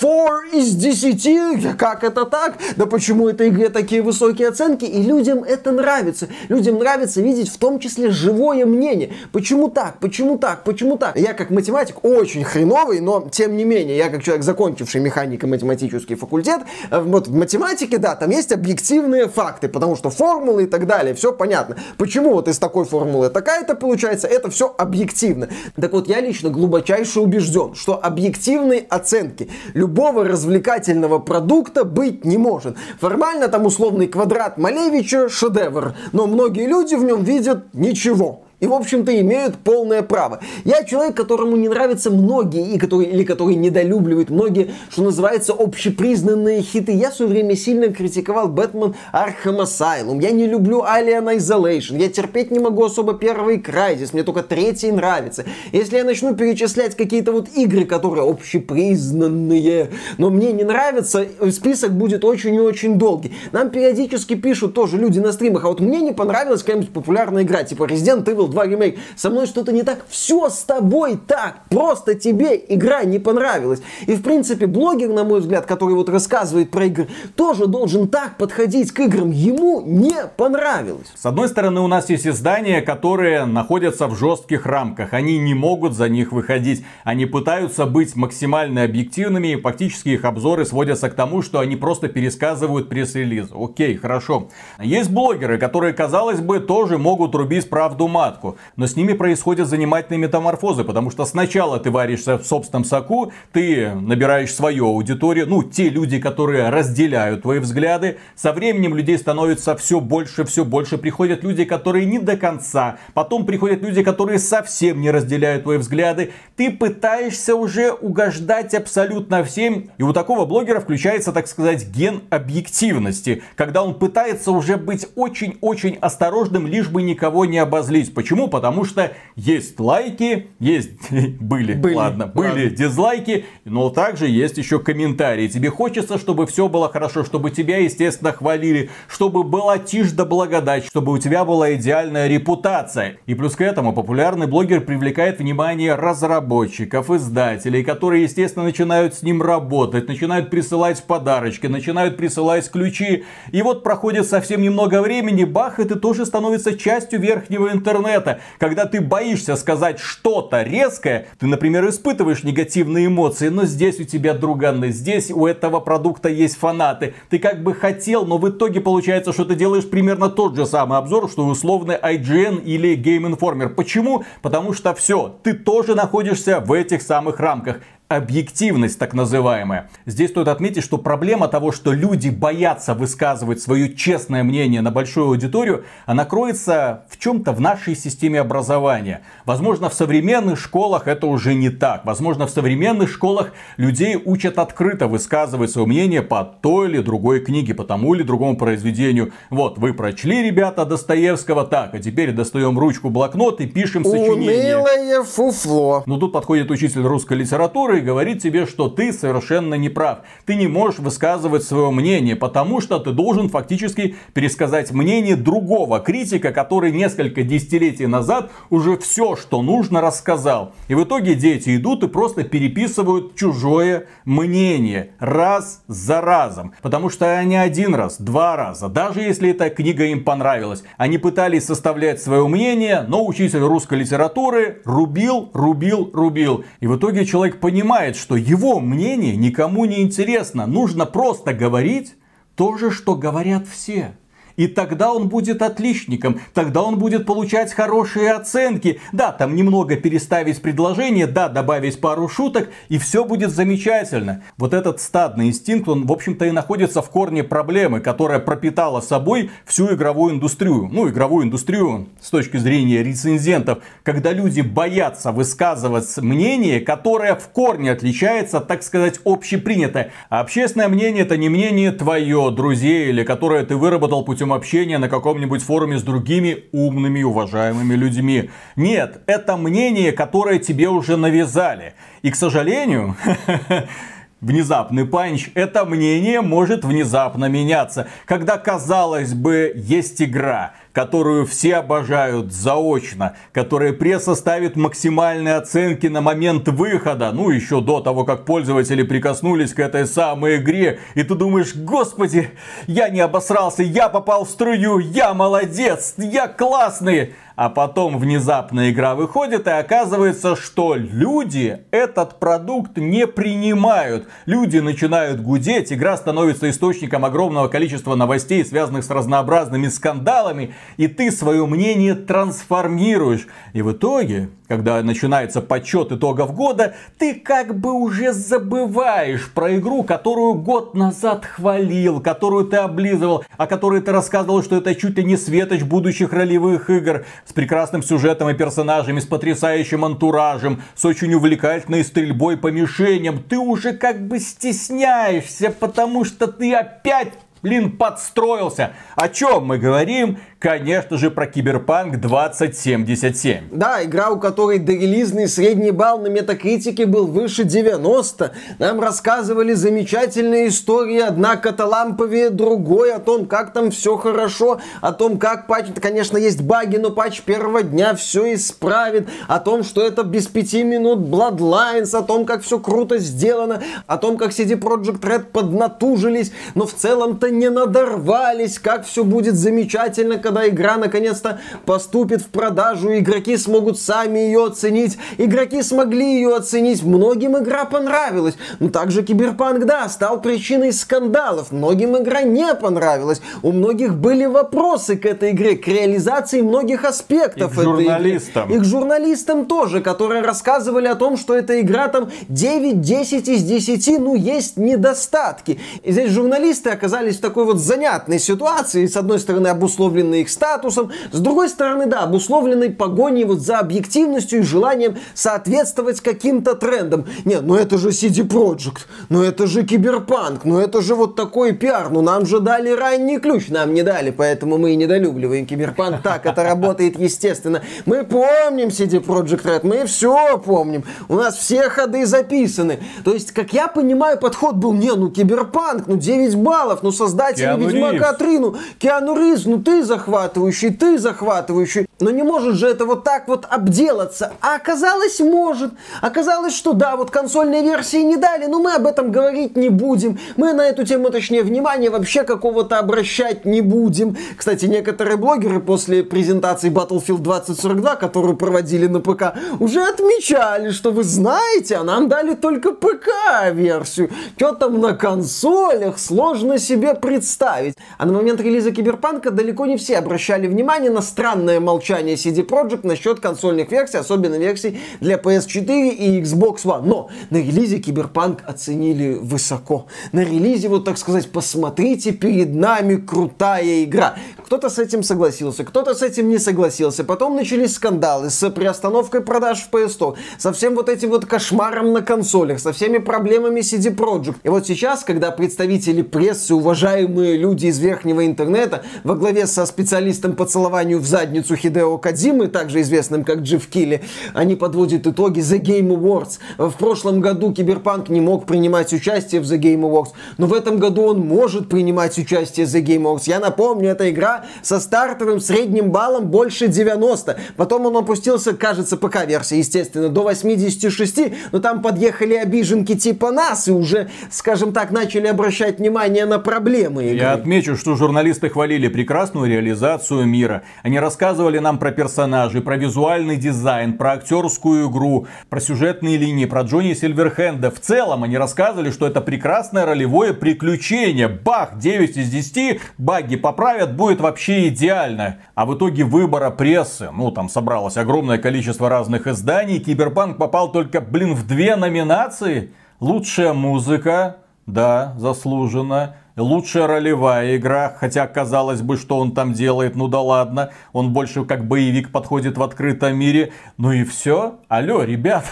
4 0.00 0.60
из 0.60 0.74
10, 0.74 1.76
как 1.76 2.04
это 2.04 2.24
так? 2.24 2.58
Да 2.76 2.86
почему 2.86 3.28
этой 3.28 3.48
игре 3.48 3.70
такие 3.70 4.02
высокие 4.02 4.48
оценки? 4.48 4.84
И 4.84 5.02
людям 5.02 5.42
это 5.42 5.72
нравится. 5.72 6.28
Людям 6.48 6.78
нравится 6.78 7.20
видеть 7.20 7.48
в 7.48 7.58
том 7.58 7.78
числе 7.78 8.10
живое 8.10 8.66
мнение. 8.66 9.12
Почему 9.32 9.68
так? 9.68 9.98
Почему 9.98 10.38
так? 10.38 10.64
Почему 10.64 10.96
так? 10.96 11.16
Я 11.16 11.32
как 11.32 11.50
математик 11.50 12.04
очень 12.04 12.44
хреновый, 12.44 13.00
но 13.00 13.28
тем 13.30 13.56
не 13.56 13.64
менее, 13.64 13.96
я 13.96 14.08
как 14.10 14.22
человек, 14.22 14.44
закончивший 14.44 15.00
механико-математический 15.00 16.16
факультет, 16.16 16.60
э, 16.90 17.00
вот 17.00 17.28
в 17.28 17.34
математике, 17.34 17.98
да, 17.98 18.14
там 18.14 18.30
есть 18.30 18.52
объективные 18.52 19.28
факты, 19.28 19.68
потому 19.68 19.96
что 19.96 20.10
формулы 20.10 20.64
и 20.64 20.66
так 20.66 20.86
далее, 20.86 21.14
все 21.14 21.32
понятно. 21.32 21.76
Почему 21.96 22.32
вот 22.32 22.48
из 22.48 22.58
такой 22.58 22.84
формулы 22.84 23.30
такая-то 23.30 23.74
получается, 23.74 24.28
это 24.28 24.50
все 24.50 24.74
объективно. 24.76 25.48
Так 25.80 25.92
вот, 25.92 26.08
я 26.08 26.20
лично 26.20 26.50
глубочайше 26.50 27.20
убежден, 27.20 27.74
что 27.74 28.02
объективной 28.02 28.86
оценки 28.88 29.43
любого 29.74 30.24
развлекательного 30.24 31.18
продукта 31.18 31.84
быть 31.84 32.24
не 32.24 32.38
может. 32.38 32.76
Формально 33.00 33.48
там 33.48 33.66
условный 33.66 34.06
квадрат 34.06 34.58
Малевича 34.58 35.28
шедевр, 35.28 35.94
но 36.12 36.26
многие 36.26 36.66
люди 36.66 36.94
в 36.94 37.04
нем 37.04 37.22
видят 37.22 37.66
ничего 37.72 38.44
и, 38.64 38.66
в 38.66 38.72
общем-то, 38.72 39.20
имеют 39.20 39.56
полное 39.56 40.00
право. 40.02 40.40
Я 40.64 40.84
человек, 40.84 41.14
которому 41.14 41.56
не 41.56 41.68
нравятся 41.68 42.10
многие, 42.10 42.72
и 42.72 42.78
который, 42.78 43.06
или 43.06 43.22
который 43.22 43.56
недолюбливает 43.56 44.30
многие, 44.30 44.70
что 44.88 45.02
называется, 45.02 45.52
общепризнанные 45.52 46.62
хиты. 46.62 46.92
Я 46.92 47.10
в 47.10 47.14
свое 47.14 47.30
время 47.30 47.56
сильно 47.56 47.88
критиковал 47.88 48.48
Бэтмен 48.48 48.94
Arkham 49.12 49.60
Asylum. 49.60 50.22
Я 50.22 50.30
не 50.30 50.46
люблю 50.46 50.82
Alien 50.82 51.36
Isolation. 51.36 51.98
Я 51.98 52.08
терпеть 52.08 52.50
не 52.50 52.58
могу 52.58 52.84
особо 52.84 53.12
первый 53.12 53.58
Crysis. 53.58 54.10
Мне 54.14 54.22
только 54.22 54.42
третий 54.42 54.90
нравится. 54.92 55.44
Если 55.72 55.98
я 55.98 56.04
начну 56.04 56.34
перечислять 56.34 56.96
какие-то 56.96 57.32
вот 57.32 57.48
игры, 57.54 57.84
которые 57.84 58.26
общепризнанные, 58.26 59.90
но 60.16 60.30
мне 60.30 60.52
не 60.52 60.64
нравятся, 60.64 61.26
список 61.50 61.92
будет 61.92 62.24
очень 62.24 62.54
и 62.54 62.60
очень 62.60 62.94
долгий. 62.94 63.32
Нам 63.52 63.68
периодически 63.68 64.34
пишут 64.34 64.72
тоже 64.72 64.96
люди 64.96 65.18
на 65.18 65.32
стримах, 65.32 65.66
а 65.66 65.68
вот 65.68 65.80
мне 65.80 66.00
не 66.00 66.12
понравилась 66.12 66.62
какая-нибудь 66.62 66.94
популярная 66.94 67.42
игра, 67.42 67.62
типа 67.62 67.84
Resident 67.84 68.24
Evil 68.24 68.53
2 68.54 68.66
ремейк, 68.66 68.98
со 69.16 69.30
мной 69.30 69.46
что-то 69.46 69.72
не 69.72 69.82
так, 69.82 70.04
все 70.08 70.48
с 70.48 70.62
тобой 70.62 71.18
так, 71.26 71.62
просто 71.68 72.14
тебе 72.14 72.60
игра 72.68 73.04
не 73.04 73.18
понравилась. 73.18 73.82
И 74.06 74.14
в 74.14 74.22
принципе 74.22 74.66
блогер, 74.66 75.08
на 75.10 75.24
мой 75.24 75.40
взгляд, 75.40 75.66
который 75.66 75.94
вот 75.94 76.08
рассказывает 76.08 76.70
про 76.70 76.86
игры, 76.86 77.08
тоже 77.36 77.66
должен 77.66 78.08
так 78.08 78.38
подходить 78.38 78.92
к 78.92 79.00
играм, 79.00 79.30
ему 79.30 79.82
не 79.84 80.26
понравилось. 80.36 81.08
С 81.16 81.26
одной 81.26 81.48
стороны 81.48 81.80
у 81.80 81.88
нас 81.88 82.08
есть 82.10 82.26
издания, 82.26 82.80
которые 82.80 83.44
находятся 83.44 84.06
в 84.06 84.16
жестких 84.16 84.66
рамках, 84.66 85.12
они 85.12 85.38
не 85.38 85.54
могут 85.54 85.94
за 85.94 86.08
них 86.08 86.32
выходить, 86.32 86.84
они 87.02 87.26
пытаются 87.26 87.86
быть 87.86 88.14
максимально 88.14 88.84
объективными, 88.84 89.48
и 89.48 89.60
фактически 89.60 90.10
их 90.10 90.24
обзоры 90.24 90.64
сводятся 90.64 91.10
к 91.10 91.14
тому, 91.14 91.42
что 91.42 91.58
они 91.58 91.76
просто 91.76 92.08
пересказывают 92.08 92.88
пресс-релиз. 92.88 93.48
Окей, 93.52 93.96
хорошо. 93.96 94.48
Есть 94.80 95.10
блогеры, 95.10 95.58
которые, 95.58 95.92
казалось 95.92 96.40
бы, 96.40 96.60
тоже 96.60 96.98
могут 96.98 97.34
рубить 97.34 97.68
правду 97.68 98.06
матку 98.06 98.43
лопатку. 98.44 98.58
Но 98.76 98.86
с 98.86 98.96
ними 98.96 99.12
происходят 99.12 99.68
занимательные 99.68 100.18
метаморфозы, 100.18 100.84
потому 100.84 101.10
что 101.10 101.24
сначала 101.24 101.78
ты 101.78 101.90
варишься 101.90 102.38
в 102.38 102.44
собственном 102.44 102.84
соку, 102.84 103.32
ты 103.52 103.94
набираешь 103.94 104.54
свою 104.54 104.86
аудиторию, 104.86 105.46
ну, 105.48 105.62
те 105.62 105.88
люди, 105.88 106.18
которые 106.18 106.68
разделяют 106.70 107.42
твои 107.42 107.58
взгляды. 107.58 108.18
Со 108.36 108.52
временем 108.52 108.94
людей 108.94 109.18
становится 109.18 109.76
все 109.76 110.00
больше, 110.00 110.44
все 110.44 110.64
больше. 110.64 110.98
Приходят 110.98 111.42
люди, 111.42 111.64
которые 111.64 112.06
не 112.06 112.18
до 112.18 112.36
конца. 112.36 112.96
Потом 113.14 113.46
приходят 113.46 113.82
люди, 113.82 114.02
которые 114.02 114.38
совсем 114.38 115.00
не 115.00 115.10
разделяют 115.10 115.64
твои 115.64 115.78
взгляды. 115.78 116.32
Ты 116.56 116.70
пытаешься 116.70 117.54
уже 117.54 117.92
угождать 117.92 118.74
абсолютно 118.74 119.44
всем. 119.44 119.90
И 119.98 120.02
у 120.02 120.12
такого 120.12 120.44
блогера 120.44 120.80
включается, 120.80 121.32
так 121.32 121.46
сказать, 121.46 121.86
ген 121.88 122.22
объективности. 122.30 123.42
Когда 123.56 123.82
он 123.82 123.94
пытается 123.94 124.50
уже 124.50 124.76
быть 124.76 125.06
очень-очень 125.14 125.98
осторожным, 126.00 126.66
лишь 126.66 126.88
бы 126.88 127.02
никого 127.02 127.44
не 127.44 127.58
обозлить. 127.58 128.14
Почему? 128.24 128.48
Потому 128.48 128.86
что 128.86 129.12
есть 129.36 129.78
лайки, 129.78 130.46
есть 130.58 130.92
были, 131.42 131.74
были 131.74 131.94
ладно, 131.94 132.26
были 132.26 132.62
ладно. 132.64 132.70
дизлайки, 132.70 133.44
но 133.66 133.90
также 133.90 134.28
есть 134.28 134.56
еще 134.56 134.78
комментарии. 134.78 135.46
Тебе 135.46 135.68
хочется, 135.68 136.16
чтобы 136.16 136.46
все 136.46 136.70
было 136.70 136.88
хорошо, 136.88 137.22
чтобы 137.22 137.50
тебя, 137.50 137.76
естественно, 137.76 138.32
хвалили, 138.32 138.88
чтобы 139.08 139.44
была 139.44 139.76
тишь 139.76 140.12
да 140.12 140.24
благодать, 140.24 140.86
чтобы 140.86 141.12
у 141.12 141.18
тебя 141.18 141.44
была 141.44 141.74
идеальная 141.74 142.26
репутация. 142.26 143.18
И 143.26 143.34
плюс 143.34 143.56
к 143.56 143.60
этому 143.60 143.92
популярный 143.92 144.46
блогер 144.46 144.80
привлекает 144.80 145.40
внимание 145.40 145.94
разработчиков, 145.94 147.10
издателей, 147.10 147.84
которые, 147.84 148.22
естественно, 148.22 148.64
начинают 148.64 149.14
с 149.16 149.22
ним 149.22 149.42
работать, 149.42 150.08
начинают 150.08 150.48
присылать 150.48 151.04
подарочки, 151.04 151.66
начинают 151.66 152.16
присылать 152.16 152.70
ключи. 152.70 153.24
И 153.52 153.60
вот 153.60 153.82
проходит 153.82 154.26
совсем 154.26 154.62
немного 154.62 155.02
времени, 155.02 155.44
бах, 155.44 155.78
и 155.78 155.84
ты 155.84 155.96
тоже 155.96 156.24
становится 156.24 156.78
частью 156.78 157.20
верхнего 157.20 157.70
интернета 157.70 158.13
интернета, 158.14 158.40
когда 158.58 158.86
ты 158.86 159.00
боишься 159.00 159.56
сказать 159.56 159.98
что-то 159.98 160.62
резкое, 160.62 161.26
ты, 161.38 161.46
например, 161.46 161.88
испытываешь 161.88 162.42
негативные 162.44 163.06
эмоции, 163.06 163.48
но 163.48 163.64
здесь 163.64 164.00
у 164.00 164.04
тебя 164.04 164.34
друганы, 164.34 164.90
здесь 164.90 165.30
у 165.30 165.46
этого 165.46 165.80
продукта 165.80 166.28
есть 166.28 166.56
фанаты. 166.56 167.14
Ты 167.30 167.38
как 167.38 167.62
бы 167.62 167.74
хотел, 167.74 168.24
но 168.24 168.38
в 168.38 168.48
итоге 168.48 168.80
получается, 168.80 169.32
что 169.32 169.44
ты 169.44 169.54
делаешь 169.54 169.88
примерно 169.88 170.28
тот 170.28 170.56
же 170.56 170.66
самый 170.66 170.98
обзор, 170.98 171.30
что 171.30 171.46
условный 171.46 171.96
IGN 171.96 172.62
или 172.62 172.96
Game 172.96 173.34
Informer. 173.34 173.68
Почему? 173.68 174.24
Потому 174.42 174.72
что 174.72 174.94
все, 174.94 175.38
ты 175.42 175.52
тоже 175.52 175.94
находишься 175.94 176.60
в 176.60 176.72
этих 176.72 177.02
самых 177.02 177.40
рамках 177.40 177.80
объективность 178.08 178.98
так 178.98 179.14
называемая. 179.14 179.88
Здесь 180.04 180.30
стоит 180.30 180.48
отметить, 180.48 180.84
что 180.84 180.98
проблема 180.98 181.48
того, 181.48 181.72
что 181.72 181.92
люди 181.92 182.28
боятся 182.28 182.94
высказывать 182.94 183.60
свое 183.60 183.94
честное 183.94 184.42
мнение 184.42 184.82
на 184.82 184.90
большую 184.90 185.28
аудиторию, 185.28 185.84
она 186.04 186.24
кроется 186.24 187.04
в 187.08 187.18
чем-то 187.18 187.52
в 187.52 187.60
нашей 187.60 187.96
системе 187.96 188.40
образования. 188.40 189.22
Возможно, 189.46 189.88
в 189.88 189.94
современных 189.94 190.58
школах 190.58 191.08
это 191.08 191.26
уже 191.26 191.54
не 191.54 191.70
так. 191.70 192.04
Возможно, 192.04 192.46
в 192.46 192.50
современных 192.50 193.10
школах 193.10 193.52
людей 193.78 194.20
учат 194.22 194.58
открыто 194.58 195.08
высказывать 195.08 195.70
свое 195.70 195.86
мнение 195.86 196.22
по 196.22 196.44
той 196.44 196.90
или 196.90 196.98
другой 196.98 197.40
книге, 197.40 197.74
по 197.74 197.84
тому 197.84 198.14
или 198.14 198.22
другому 198.22 198.56
произведению. 198.56 199.32
Вот, 199.48 199.78
вы 199.78 199.94
прочли, 199.94 200.42
ребята, 200.42 200.84
Достоевского, 200.84 201.64
так, 201.64 201.94
а 201.94 201.98
теперь 201.98 202.32
достаем 202.32 202.78
ручку, 202.78 203.08
блокнот 203.08 203.60
и 203.60 203.66
пишем 203.66 204.04
сочинение. 204.04 204.76
Унылое 204.76 205.22
фуфло. 205.22 206.02
Ну, 206.06 206.18
тут 206.18 206.32
подходит 206.32 206.70
учитель 206.70 207.02
русской 207.02 207.38
литературы 207.38 208.03
говорит 208.04 208.42
тебе, 208.42 208.66
что 208.66 208.88
ты 208.88 209.12
совершенно 209.12 209.74
не 209.74 209.88
прав. 209.88 210.18
Ты 210.46 210.54
не 210.54 210.68
можешь 210.68 211.00
высказывать 211.00 211.64
свое 211.64 211.90
мнение, 211.90 212.36
потому 212.36 212.80
что 212.80 212.98
ты 212.98 213.10
должен 213.10 213.48
фактически 213.48 214.14
пересказать 214.32 214.92
мнение 214.92 215.36
другого 215.36 216.00
критика, 216.00 216.52
который 216.52 216.92
несколько 216.92 217.42
десятилетий 217.42 218.06
назад 218.06 218.52
уже 218.70 218.96
все, 218.96 219.36
что 219.36 219.62
нужно, 219.62 220.00
рассказал. 220.00 220.72
И 220.88 220.94
в 220.94 221.04
итоге 221.04 221.34
дети 221.34 221.76
идут 221.76 222.04
и 222.04 222.08
просто 222.08 222.44
переписывают 222.44 223.34
чужое 223.36 224.06
мнение 224.24 225.10
раз 225.18 225.82
за 225.88 226.20
разом. 226.20 226.72
Потому 226.82 227.08
что 227.08 227.38
они 227.38 227.56
один 227.56 227.94
раз, 227.94 228.20
два 228.20 228.56
раза, 228.56 228.88
даже 228.88 229.20
если 229.20 229.50
эта 229.50 229.70
книга 229.70 230.04
им 230.04 230.24
понравилась, 230.24 230.84
они 230.98 231.18
пытались 231.18 231.64
составлять 231.64 232.20
свое 232.20 232.46
мнение, 232.46 233.04
но 233.08 233.26
учитель 233.26 233.60
русской 233.60 233.98
литературы 233.98 234.82
рубил, 234.84 235.50
рубил, 235.54 236.10
рубил. 236.12 236.64
И 236.80 236.86
в 236.86 236.96
итоге 236.96 237.24
человек 237.24 237.60
понимает, 237.60 237.83
понимает, 237.84 238.16
что 238.16 238.34
его 238.34 238.80
мнение 238.80 239.36
никому 239.36 239.84
не 239.84 240.00
интересно. 240.00 240.66
Нужно 240.66 241.04
просто 241.04 241.52
говорить 241.52 242.14
то 242.54 242.78
же, 242.78 242.90
что 242.90 243.14
говорят 243.14 243.68
все. 243.68 244.16
И 244.56 244.66
тогда 244.66 245.12
он 245.12 245.28
будет 245.28 245.62
отличником, 245.62 246.40
тогда 246.52 246.82
он 246.82 246.98
будет 246.98 247.26
получать 247.26 247.72
хорошие 247.72 248.32
оценки. 248.32 249.00
Да, 249.12 249.32
там 249.32 249.56
немного 249.56 249.96
переставить 249.96 250.62
предложение, 250.62 251.26
да, 251.26 251.48
добавить 251.48 252.00
пару 252.00 252.28
шуток, 252.28 252.70
и 252.88 252.98
все 252.98 253.24
будет 253.24 253.50
замечательно. 253.50 254.42
Вот 254.56 254.74
этот 254.74 255.00
стадный 255.00 255.48
инстинкт, 255.48 255.88
он, 255.88 256.06
в 256.06 256.12
общем-то, 256.12 256.44
и 256.44 256.50
находится 256.50 257.02
в 257.02 257.10
корне 257.10 257.42
проблемы, 257.42 258.00
которая 258.00 258.38
пропитала 258.38 259.00
собой 259.00 259.50
всю 259.64 259.94
игровую 259.94 260.34
индустрию. 260.34 260.88
Ну, 260.92 261.08
игровую 261.08 261.46
индустрию 261.46 262.08
с 262.20 262.30
точки 262.30 262.56
зрения 262.56 263.02
рецензентов, 263.02 263.78
когда 264.02 264.32
люди 264.32 264.60
боятся 264.60 265.32
высказывать 265.32 266.16
мнение, 266.18 266.80
которое 266.80 267.34
в 267.34 267.48
корне 267.48 267.90
отличается, 267.92 268.60
так 268.60 268.82
сказать, 268.82 269.20
общепринятое. 269.24 270.12
А 270.28 270.40
общественное 270.40 270.88
мнение 270.88 271.24
это 271.24 271.36
не 271.36 271.48
мнение 271.48 271.92
твое, 271.92 272.50
друзей, 272.50 273.08
или 273.08 273.24
которое 273.24 273.64
ты 273.64 273.76
выработал 273.76 274.24
путем 274.24 274.43
допустим, 274.44 274.52
общения 274.52 274.98
на 274.98 275.08
каком-нибудь 275.08 275.62
форуме 275.62 275.98
с 275.98 276.02
другими 276.02 276.64
умными, 276.72 277.22
уважаемыми 277.22 277.94
людьми. 277.94 278.50
Нет, 278.76 279.22
это 279.26 279.56
мнение, 279.56 280.12
которое 280.12 280.58
тебе 280.58 280.88
уже 280.88 281.16
навязали. 281.16 281.94
И, 282.22 282.30
к 282.30 282.36
сожалению, 282.36 283.16
внезапный 284.44 285.06
панч, 285.06 285.50
это 285.54 285.84
мнение 285.84 286.40
может 286.40 286.84
внезапно 286.84 287.46
меняться. 287.46 288.08
Когда, 288.26 288.58
казалось 288.58 289.34
бы, 289.34 289.72
есть 289.74 290.20
игра, 290.22 290.74
которую 290.92 291.46
все 291.46 291.76
обожают 291.76 292.52
заочно, 292.52 293.36
которая 293.52 293.92
пресса 293.92 294.34
ставит 294.34 294.76
максимальные 294.76 295.56
оценки 295.56 296.06
на 296.06 296.20
момент 296.20 296.68
выхода, 296.68 297.32
ну 297.32 297.50
еще 297.50 297.80
до 297.80 298.00
того, 298.00 298.24
как 298.24 298.44
пользователи 298.44 299.02
прикоснулись 299.02 299.74
к 299.74 299.80
этой 299.80 300.06
самой 300.06 300.56
игре, 300.56 301.00
и 301.14 301.22
ты 301.22 301.34
думаешь, 301.34 301.74
господи, 301.74 302.50
я 302.86 303.08
не 303.08 303.20
обосрался, 303.20 303.82
я 303.82 304.08
попал 304.08 304.44
в 304.44 304.50
струю, 304.50 304.98
я 304.98 305.34
молодец, 305.34 306.14
я 306.18 306.46
классный 306.46 307.34
а 307.56 307.68
потом 307.68 308.18
внезапно 308.18 308.90
игра 308.90 309.14
выходит 309.14 309.66
и 309.66 309.70
оказывается, 309.70 310.56
что 310.56 310.94
люди 310.96 311.80
этот 311.90 312.38
продукт 312.38 312.96
не 312.96 313.26
принимают. 313.26 314.28
Люди 314.46 314.78
начинают 314.78 315.40
гудеть, 315.40 315.92
игра 315.92 316.16
становится 316.16 316.68
источником 316.68 317.24
огромного 317.24 317.68
количества 317.68 318.14
новостей, 318.14 318.64
связанных 318.64 319.04
с 319.04 319.10
разнообразными 319.10 319.88
скандалами, 319.88 320.74
и 320.96 321.06
ты 321.06 321.30
свое 321.30 321.66
мнение 321.66 322.14
трансформируешь. 322.14 323.46
И 323.72 323.82
в 323.82 323.92
итоге, 323.92 324.50
когда 324.68 325.02
начинается 325.02 325.60
подсчет 325.60 326.12
итогов 326.12 326.54
года, 326.54 326.94
ты 327.18 327.34
как 327.34 327.78
бы 327.78 327.92
уже 327.92 328.32
забываешь 328.32 329.50
про 329.52 329.76
игру, 329.76 330.02
которую 330.02 330.54
год 330.54 330.94
назад 330.94 331.44
хвалил, 331.44 332.20
которую 332.20 332.66
ты 332.66 332.78
облизывал, 332.78 333.44
о 333.56 333.66
которой 333.66 334.00
ты 334.00 334.12
рассказывал, 334.12 334.62
что 334.62 334.76
это 334.76 334.94
чуть 334.94 335.18
ли 335.18 335.24
не 335.24 335.36
светоч 335.36 335.82
будущих 335.82 336.32
ролевых 336.32 336.88
игр 336.88 337.26
с 337.44 337.52
прекрасным 337.52 338.02
сюжетом 338.02 338.48
и 338.48 338.54
персонажами, 338.54 339.20
с 339.20 339.26
потрясающим 339.26 340.04
антуражем, 340.04 340.82
с 340.94 341.04
очень 341.04 341.34
увлекательной 341.34 342.04
стрельбой 342.04 342.56
по 342.56 342.68
мишеням. 342.68 343.42
Ты 343.42 343.58
уже 343.58 343.92
как 343.92 344.26
бы 344.26 344.38
стесняешься, 344.38 345.70
потому 345.78 346.24
что 346.24 346.46
ты 346.46 346.74
опять 346.74 347.32
блин, 347.64 347.96
подстроился. 347.96 348.92
О 349.16 349.28
чем 349.28 349.64
мы 349.64 349.78
говорим? 349.78 350.38
Конечно 350.64 351.18
же, 351.18 351.30
про 351.30 351.46
Киберпанк 351.46 352.18
2077. 352.22 353.64
Да, 353.70 354.02
игра, 354.02 354.30
у 354.30 354.40
которой 354.40 354.78
дорелизный 354.78 355.46
средний 355.46 355.90
балл 355.90 356.20
на 356.20 356.28
метакритике 356.28 357.04
был 357.04 357.26
выше 357.26 357.64
90. 357.64 358.50
Нам 358.78 358.98
рассказывали 358.98 359.74
замечательные 359.74 360.68
истории, 360.68 361.20
одна 361.20 361.56
каталамповее 361.56 362.48
другой, 362.48 363.12
о 363.12 363.18
том, 363.18 363.44
как 363.44 363.74
там 363.74 363.90
все 363.90 364.16
хорошо, 364.16 364.80
о 365.02 365.12
том, 365.12 365.36
как 365.36 365.66
патч, 365.66 365.88
конечно, 366.00 366.38
есть 366.38 366.62
баги, 366.62 366.96
но 366.96 367.10
патч 367.10 367.42
первого 367.42 367.82
дня 367.82 368.14
все 368.14 368.54
исправит, 368.54 369.28
о 369.48 369.60
том, 369.60 369.84
что 369.84 370.00
это 370.00 370.22
без 370.22 370.46
пяти 370.46 370.82
минут 370.82 371.18
Bloodlines, 371.18 372.16
о 372.16 372.22
том, 372.22 372.46
как 372.46 372.62
все 372.62 372.78
круто 372.78 373.18
сделано, 373.18 373.82
о 374.06 374.16
том, 374.16 374.38
как 374.38 374.52
CD 374.52 374.80
Project 374.80 375.20
Red 375.20 375.44
поднатужились, 375.52 376.52
но 376.74 376.86
в 376.86 376.94
целом-то 376.94 377.50
не 377.50 377.68
надорвались, 377.68 378.78
как 378.78 379.04
все 379.04 379.24
будет 379.24 379.56
замечательно, 379.56 380.38
когда 380.38 380.53
когда 380.54 380.68
игра 380.68 380.96
наконец-то 380.98 381.58
поступит 381.84 382.40
в 382.40 382.46
продажу, 382.46 383.18
игроки 383.18 383.56
смогут 383.56 383.98
сами 383.98 384.38
ее 384.38 384.66
оценить. 384.66 385.18
Игроки 385.36 385.82
смогли 385.82 386.36
ее 386.36 386.54
оценить, 386.54 387.02
многим 387.02 387.58
игра 387.58 387.84
понравилась. 387.84 388.54
Но 388.78 388.88
также 388.88 389.24
Киберпанк, 389.24 389.84
да, 389.84 390.08
стал 390.08 390.40
причиной 390.40 390.92
скандалов. 390.92 391.72
Многим 391.72 392.16
игра 392.16 392.42
не 392.42 392.72
понравилась. 392.74 393.42
У 393.62 393.72
многих 393.72 394.14
были 394.14 394.44
вопросы 394.44 395.16
к 395.16 395.26
этой 395.26 395.50
игре, 395.50 395.76
к 395.76 395.88
реализации 395.88 396.60
многих 396.60 397.04
аспектов 397.04 397.72
и 397.76 397.80
к 397.80 397.82
журналистам. 397.82 398.68
Игры. 398.68 398.76
И 398.76 398.80
к 398.80 398.84
журналистам 398.84 399.66
тоже, 399.66 400.02
которые 400.02 400.42
рассказывали 400.42 401.08
о 401.08 401.16
том, 401.16 401.36
что 401.36 401.56
эта 401.56 401.80
игра 401.80 402.06
там 402.06 402.30
9-10 402.48 403.50
из 403.50 403.64
10, 403.64 404.20
ну, 404.20 404.36
есть 404.36 404.76
недостатки. 404.76 405.80
И 406.04 406.12
здесь 406.12 406.30
журналисты 406.30 406.90
оказались 406.90 407.38
в 407.38 407.40
такой 407.40 407.64
вот 407.64 407.78
занятной 407.78 408.38
ситуации, 408.38 409.06
с 409.06 409.16
одной 409.16 409.40
стороны, 409.40 409.66
обусловленной 409.66 410.43
их 410.44 410.50
статусом, 410.50 411.10
с 411.32 411.40
другой 411.40 411.68
стороны, 411.68 412.06
да, 412.06 412.20
обусловленной 412.20 412.90
погоней 412.90 413.44
вот 413.44 413.60
за 413.60 413.78
объективностью 413.78 414.60
и 414.60 414.62
желанием 414.62 415.16
соответствовать 415.34 416.20
каким-то 416.20 416.74
трендам. 416.74 417.26
Нет, 417.44 417.62
ну 417.64 417.74
это 417.74 417.98
же 417.98 418.10
CD 418.10 418.46
Projekt, 418.46 419.06
ну 419.28 419.42
это 419.42 419.66
же 419.66 419.82
Киберпанк, 419.82 420.64
ну 420.64 420.78
это 420.78 421.00
же 421.00 421.14
вот 421.14 421.34
такой 421.34 421.72
пиар, 421.72 422.10
ну 422.10 422.20
нам 422.20 422.46
же 422.46 422.60
дали 422.60 422.90
ранний 422.90 423.38
ключ, 423.38 423.68
нам 423.68 423.94
не 423.94 424.02
дали, 424.02 424.30
поэтому 424.30 424.78
мы 424.78 424.92
и 424.92 424.96
недолюбливаем 424.96 425.66
Киберпанк. 425.66 426.22
Так, 426.22 426.46
это 426.46 426.62
работает 426.62 427.18
естественно. 427.18 427.82
Мы 428.06 428.24
помним 428.24 428.88
CD 428.88 429.24
Projekt 429.24 429.64
Red, 429.64 429.80
мы 429.82 430.06
все 430.06 430.58
помним, 430.58 431.04
у 431.28 431.34
нас 431.34 431.56
все 431.56 431.88
ходы 431.88 432.26
записаны. 432.26 433.00
То 433.24 433.32
есть, 433.32 433.52
как 433.52 433.72
я 433.72 433.88
понимаю, 433.88 434.38
подход 434.38 434.76
был, 434.76 434.92
не, 434.92 435.12
ну 435.12 435.30
Киберпанк, 435.30 436.06
ну 436.06 436.16
9 436.16 436.56
баллов, 436.56 437.02
ну 437.02 437.10
создатели 437.12 437.64
Ведьмака 437.76 438.32
3, 438.34 438.58
ну 438.58 438.76
Киану 438.98 439.36
Ривз, 439.36 439.64
ну 439.64 439.82
ты 439.82 440.04
захватываешь 440.04 440.23
захватывающий, 440.24 440.90
ты 440.90 441.18
захватывающий. 441.18 442.06
Но 442.20 442.30
не 442.30 442.44
может 442.44 442.76
же 442.76 442.86
это 442.86 443.06
вот 443.06 443.24
так 443.24 443.48
вот 443.48 443.66
обделаться. 443.68 444.52
А 444.60 444.76
оказалось, 444.76 445.40
может. 445.40 445.92
Оказалось, 446.20 446.74
что 446.74 446.92
да, 446.92 447.16
вот 447.16 447.32
консольные 447.32 447.82
версии 447.82 448.22
не 448.22 448.36
дали, 448.36 448.66
но 448.66 448.78
мы 448.78 448.92
об 448.92 449.06
этом 449.06 449.32
говорить 449.32 449.76
не 449.76 449.88
будем. 449.88 450.38
Мы 450.56 450.72
на 450.74 450.82
эту 450.82 451.04
тему, 451.04 451.30
точнее, 451.30 451.64
внимания 451.64 452.10
вообще 452.10 452.44
какого-то 452.44 453.00
обращать 453.00 453.64
не 453.64 453.80
будем. 453.80 454.36
Кстати, 454.56 454.84
некоторые 454.86 455.36
блогеры 455.36 455.80
после 455.80 456.22
презентации 456.22 456.88
Battlefield 456.88 457.38
2042, 457.38 458.14
которую 458.14 458.56
проводили 458.56 459.08
на 459.08 459.20
ПК, 459.20 459.54
уже 459.80 460.00
отмечали, 460.00 460.90
что 460.90 461.10
вы 461.10 461.24
знаете, 461.24 461.96
а 461.96 462.04
нам 462.04 462.28
дали 462.28 462.54
только 462.54 462.92
ПК-версию. 462.92 464.30
Что 464.56 464.72
там 464.72 465.00
на 465.00 465.14
консолях, 465.14 466.20
сложно 466.20 466.78
себе 466.78 467.14
представить. 467.14 467.96
А 468.18 468.24
на 468.24 468.34
момент 468.34 468.60
релиза 468.60 468.92
Киберпанка 468.92 469.50
далеко 469.50 469.86
не 469.86 469.96
все 469.96 470.18
обращали 470.18 470.68
внимание 470.68 471.10
на 471.10 471.20
странное 471.20 471.80
молчание 471.80 472.03
CD 472.12 472.66
Projekt 472.66 473.06
насчет 473.06 473.40
консольных 473.40 473.90
версий, 473.90 474.18
особенно 474.18 474.56
версий 474.56 474.98
для 475.20 475.36
PS4 475.36 476.10
и 476.10 476.40
Xbox 476.40 476.84
One. 476.84 477.02
Но 477.04 477.30
на 477.50 477.58
релизе 477.58 477.98
Киберпанк 477.98 478.62
оценили 478.66 479.34
высоко. 479.34 480.06
На 480.32 480.40
релизе, 480.40 480.88
вот 480.88 481.04
так 481.04 481.18
сказать, 481.18 481.50
посмотрите, 481.50 482.32
перед 482.32 482.74
нами 482.74 483.16
крутая 483.16 484.04
игра. 484.04 484.36
Кто-то 484.64 484.88
с 484.88 484.98
этим 484.98 485.22
согласился, 485.22 485.84
кто-то 485.84 486.14
с 486.14 486.22
этим 486.22 486.48
не 486.48 486.58
согласился. 486.58 487.22
Потом 487.22 487.54
начались 487.54 487.96
скандалы 487.96 488.48
с 488.48 488.70
приостановкой 488.70 489.42
продаж 489.42 489.80
в 489.80 489.94
PS 489.94 490.18
Store, 490.18 490.36
со 490.56 490.72
всем 490.72 490.94
вот 490.94 491.10
этим 491.10 491.28
вот 491.28 491.44
кошмаром 491.44 492.14
на 492.14 492.22
консолях, 492.22 492.80
со 492.80 492.94
всеми 492.94 493.18
проблемами 493.18 493.80
CD 493.80 494.14
Projekt. 494.14 494.56
И 494.62 494.70
вот 494.70 494.86
сейчас, 494.86 495.22
когда 495.22 495.50
представители 495.50 496.22
прессы, 496.22 496.74
уважаемые 496.74 497.58
люди 497.58 497.86
из 497.86 497.98
верхнего 497.98 498.46
интернета, 498.46 499.04
во 499.22 499.34
главе 499.34 499.66
со 499.66 499.84
специалистом 499.84 500.56
по 500.56 500.64
целованию 500.64 501.18
в 501.18 501.26
задницу 501.26 501.76
Хидео 501.76 502.16
Кадзимы, 502.16 502.68
также 502.68 503.02
известным 503.02 503.44
как 503.44 503.58
Джифф 503.58 503.86
Килли, 503.86 504.22
они 504.54 504.76
подводят 504.76 505.26
итоги 505.26 505.60
The 505.60 505.78
Game 505.78 506.08
Awards. 506.08 506.58
В 506.78 506.92
прошлом 506.92 507.40
году 507.40 507.74
Киберпанк 507.74 508.30
не 508.30 508.40
мог 508.40 508.64
принимать 508.64 509.12
участие 509.12 509.60
в 509.60 509.64
The 509.64 509.78
Game 509.78 510.00
Awards, 510.00 510.30
но 510.56 510.66
в 510.66 510.72
этом 510.72 510.98
году 510.98 511.24
он 511.24 511.40
может 511.40 511.90
принимать 511.90 512.38
участие 512.38 512.86
в 512.86 512.88
The 512.88 513.04
Game 513.04 513.24
Awards. 513.24 513.42
Я 513.44 513.60
напомню, 513.60 514.08
эта 514.08 514.30
игра 514.30 514.53
Со 514.82 515.00
стартовым 515.00 515.60
средним 515.60 516.10
баллом 516.10 516.46
больше 516.46 516.88
90. 516.88 517.56
Потом 517.76 518.06
он 518.06 518.16
опустился, 518.16 518.74
кажется, 518.74 519.16
ПК-версия, 519.16 519.78
естественно, 519.78 520.28
до 520.28 520.42
86, 520.42 521.40
но 521.72 521.80
там 521.80 522.02
подъехали 522.02 522.54
обиженки 522.54 523.14
типа 523.14 523.50
нас 523.50 523.88
и 523.88 523.92
уже, 523.92 524.28
скажем 524.50 524.92
так, 524.92 525.10
начали 525.10 525.46
обращать 525.46 525.98
внимание 525.98 526.46
на 526.46 526.58
проблемы 526.58 527.24
игры. 527.24 527.36
Я 527.36 527.52
отмечу, 527.52 527.96
что 527.96 528.16
журналисты 528.16 528.68
хвалили 528.68 529.08
прекрасную 529.08 529.68
реализацию 529.68 530.44
мира. 530.46 530.82
Они 531.02 531.18
рассказывали 531.18 531.78
нам 531.78 531.98
про 531.98 532.10
персонажей, 532.10 532.80
про 532.80 532.96
визуальный 532.96 533.56
дизайн, 533.56 534.16
про 534.16 534.32
актерскую 534.32 535.10
игру, 535.10 535.46
про 535.68 535.80
сюжетные 535.80 536.36
линии, 536.36 536.66
про 536.66 536.82
Джонни 536.82 537.14
Сильверхенда. 537.14 537.90
В 537.90 538.00
целом 538.00 538.44
они 538.44 538.58
рассказывали, 538.58 539.10
что 539.10 539.26
это 539.26 539.40
прекрасное 539.40 540.06
ролевое 540.06 540.52
приключение. 540.52 541.48
Бах, 541.48 541.98
9 541.98 542.36
из 542.36 542.50
10, 542.50 543.00
баги 543.18 543.56
поправят, 543.56 544.16
будет 544.16 544.40
вообще 544.44 544.88
идеально. 544.88 545.56
А 545.74 545.86
в 545.86 545.96
итоге 545.96 546.24
выбора 546.24 546.70
прессы, 546.70 547.30
ну 547.32 547.50
там 547.50 547.68
собралось 547.68 548.16
огромное 548.16 548.58
количество 548.58 549.08
разных 549.08 549.46
изданий, 549.46 549.98
Киберпанк 549.98 550.58
попал 550.58 550.92
только, 550.92 551.20
блин, 551.20 551.54
в 551.54 551.66
две 551.66 551.96
номинации. 551.96 552.92
Лучшая 553.20 553.72
музыка, 553.72 554.58
да, 554.86 555.34
заслуженно. 555.38 556.36
Лучшая 556.56 557.06
ролевая 557.06 557.76
игра, 557.76 558.14
хотя 558.16 558.46
казалось 558.46 559.00
бы, 559.00 559.16
что 559.16 559.38
он 559.38 559.52
там 559.52 559.72
делает, 559.72 560.14
ну 560.14 560.28
да 560.28 560.40
ладно, 560.40 560.90
он 561.12 561.32
больше 561.32 561.64
как 561.64 561.88
боевик 561.88 562.30
подходит 562.30 562.76
в 562.78 562.82
открытом 562.82 563.36
мире. 563.36 563.72
Ну 563.96 564.12
и 564.12 564.24
все. 564.24 564.76
Алло, 564.88 565.24
ребят. 565.24 565.64